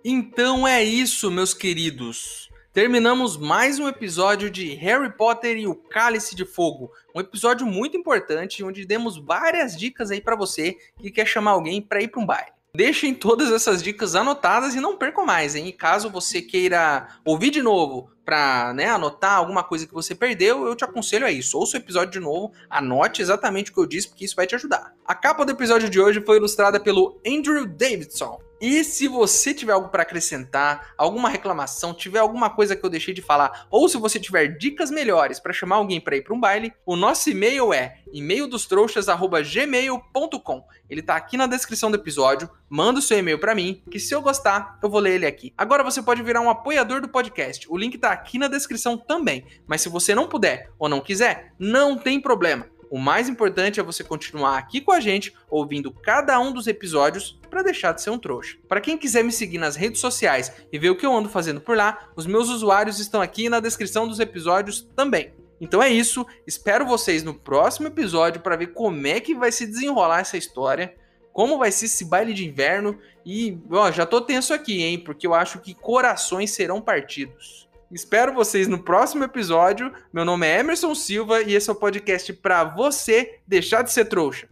Então 0.05 0.69
é 0.69 0.85
isso, 0.85 1.31
meus 1.31 1.55
queridos 1.55 2.47
terminamos 2.77 3.39
mais 3.39 3.79
um 3.79 3.89
episódio 3.89 4.51
de 4.51 4.75
Harry 4.75 5.11
Potter 5.11 5.57
e 5.57 5.67
o 5.67 5.75
Cálice 5.75 6.37
de 6.37 6.45
Fogo. 6.45 6.93
Um 7.15 7.21
episódio 7.21 7.67
muito 7.67 7.97
importante 7.97 8.63
onde 8.63 8.85
demos 8.85 9.17
várias 9.17 9.75
dicas 9.75 10.11
aí 10.11 10.21
para 10.21 10.37
você 10.37 10.77
que 11.01 11.11
quer 11.11 11.27
chamar 11.27 11.53
alguém 11.53 11.81
para 11.81 12.03
ir 12.03 12.09
para 12.09 12.21
um 12.21 12.27
baile. 12.27 12.53
Deixem 12.75 13.15
todas 13.15 13.51
essas 13.51 13.83
dicas 13.83 14.15
anotadas 14.15 14.75
e 14.75 14.81
não 14.81 14.99
percam 14.99 15.25
mais, 15.25 15.55
hein? 15.55 15.73
Caso 15.73 16.11
você 16.11 16.43
queira 16.43 17.09
ouvir 17.25 17.49
de 17.49 17.63
novo 17.63 18.11
para 18.27 18.75
né, 18.75 18.91
anotar 18.91 19.39
alguma 19.39 19.65
coisa 19.65 19.87
que 19.87 19.95
você 19.95 20.15
perdeu, 20.15 20.67
eu 20.67 20.77
te 20.77 20.85
aconselho 20.85 21.25
a 21.25 21.31
isso. 21.31 21.57
Ouça 21.57 21.79
o 21.79 21.81
episódio 21.81 22.13
de 22.13 22.21
novo, 22.21 22.53
anote 22.69 23.23
exatamente 23.23 23.71
o 23.71 23.75
que 23.75 23.81
eu 23.81 23.87
disse, 23.87 24.09
porque 24.11 24.27
isso 24.27 24.37
vai 24.37 24.47
te 24.47 24.55
ajudar. 24.55 24.93
A 25.03 25.15
capa 25.15 25.47
do 25.47 25.53
episódio 25.53 25.89
de 25.89 25.99
hoje 25.99 26.23
foi 26.27 26.37
ilustrada 26.37 26.79
pelo 26.79 27.19
Andrew 27.27 27.65
Davidson. 27.67 28.39
E 28.61 28.85
se 28.85 29.07
você 29.07 29.53
tiver 29.53 29.73
algo 29.73 29.89
para 29.89 30.03
acrescentar, 30.03 30.95
alguma 30.97 31.29
reclamação, 31.29 31.93
tiver 31.93 32.21
alguma 32.21 32.49
coisa 32.49 32.75
que 32.75 32.83
eu 32.85 32.91
deixei 32.91 33.13
de 33.13 33.21
falar, 33.21 33.67
ou 33.71 33.87
se 33.89 33.99
você 33.99 34.19
tiver 34.19 34.57
dicas 34.57 34.91
melhores 34.91 35.39
para 35.39 35.53
chamar 35.53 35.77
alguém 35.77 36.01
para 36.01 36.17
ir 36.17 36.23
para 36.23 36.35
um 36.35 36.41
baile, 36.41 36.73
o 36.85 36.97
nosso 36.97 37.29
e-mail 37.29 37.75
é 37.75 37.99
e-maildostrouxas@gmail.com. 38.13 40.65
Ele 40.89 41.03
tá 41.03 41.17
aqui 41.17 41.37
na 41.37 41.47
descrição 41.47 41.91
do 41.91 41.97
episódio. 41.97 42.49
Manda 42.69 42.99
o 42.99 43.03
seu 43.03 43.17
e-mail 43.19 43.39
para 43.39 43.55
mim, 43.55 43.83
que 43.91 44.01
se 44.01 44.15
eu 44.15 44.23
gostar, 44.23 44.79
eu 44.83 44.89
vou 44.89 45.01
ler 45.01 45.17
ele 45.17 45.27
aqui. 45.27 45.53
Agora 45.57 45.85
você 45.85 46.03
pode 46.03 46.23
virar 46.23 46.41
um 46.41 46.51
apoiador 46.51 47.01
do 47.01 47.09
podcast. 47.09 47.67
O 47.71 47.77
link 47.77 47.99
tá 47.99 48.11
aqui 48.11 48.39
na 48.39 48.49
descrição 48.49 48.97
também. 48.97 49.45
Mas 49.67 49.83
se 49.83 49.89
você 49.89 50.15
não 50.15 50.29
puder 50.29 50.71
ou 50.79 50.89
não 50.89 51.01
quiser, 51.01 51.53
não 51.59 51.99
tem 51.99 52.21
problema. 52.21 52.69
O 52.91 52.99
mais 52.99 53.29
importante 53.29 53.81
é 53.81 53.83
você 53.83 54.05
continuar 54.05 54.59
aqui 54.59 54.81
com 54.81 54.93
a 54.93 55.01
gente, 55.01 55.35
ouvindo 55.51 55.91
cada 55.91 56.39
um 56.39 56.53
dos 56.53 56.67
episódios 56.67 57.39
para 57.51 57.63
deixar 57.63 57.93
de 57.93 58.03
ser 58.03 58.11
um 58.11 58.19
trouxa. 58.19 58.57
Para 58.69 58.81
quem 58.81 58.97
quiser 58.97 59.25
me 59.25 59.33
seguir 59.33 59.59
nas 59.59 59.77
redes 59.77 60.01
sociais 60.01 60.53
e 60.73 60.79
ver 60.79 60.91
o 60.91 60.97
que 60.97 61.05
eu 61.05 61.15
ando 61.15 61.29
fazendo 61.29 61.61
por 61.61 61.77
lá, 61.77 62.11
os 62.15 62.27
meus 62.27 62.49
usuários 62.49 63.01
estão 63.01 63.21
aqui 63.21 63.49
na 63.49 63.61
descrição 63.61 64.07
dos 64.07 64.21
episódios 64.21 64.89
também. 64.95 65.35
Então 65.61 65.83
é 65.83 65.89
isso, 65.89 66.27
espero 66.47 66.87
vocês 66.87 67.23
no 67.23 67.35
próximo 67.35 67.89
episódio 67.89 68.41
para 68.41 68.57
ver 68.57 68.69
como 68.69 69.07
é 69.07 69.21
que 69.21 69.35
vai 69.35 69.51
se 69.51 69.67
desenrolar 69.67 70.21
essa 70.21 70.37
história, 70.37 70.95
como 71.33 71.59
vai 71.59 71.73
ser 71.73 71.87
esse 71.87 72.05
baile 72.05 72.33
de 72.33 72.47
inverno 72.47 72.99
e, 73.25 73.59
ó, 73.71 73.91
já 73.91 74.07
tô 74.07 74.21
tenso 74.21 74.55
aqui, 74.55 74.83
hein, 74.83 74.99
porque 74.99 75.27
eu 75.27 75.35
acho 75.35 75.61
que 75.61 75.75
corações 75.75 76.51
serão 76.51 76.81
partidos. 76.81 77.66
Espero 77.91 78.35
vocês 78.35 78.67
no 78.67 78.83
próximo 78.83 79.25
episódio. 79.25 79.93
Meu 80.13 80.25
nome 80.25 80.47
é 80.47 80.59
Emerson 80.61 80.95
Silva 80.95 81.43
e 81.43 81.55
esse 81.55 81.71
é 81.71 81.73
o 81.73 81.77
podcast 81.77 82.33
para 82.33 82.65
você 82.65 83.41
deixar 83.47 83.83
de 83.83 83.93
ser 83.93 84.07
trouxa. 84.07 84.49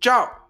Tchau! 0.00 0.41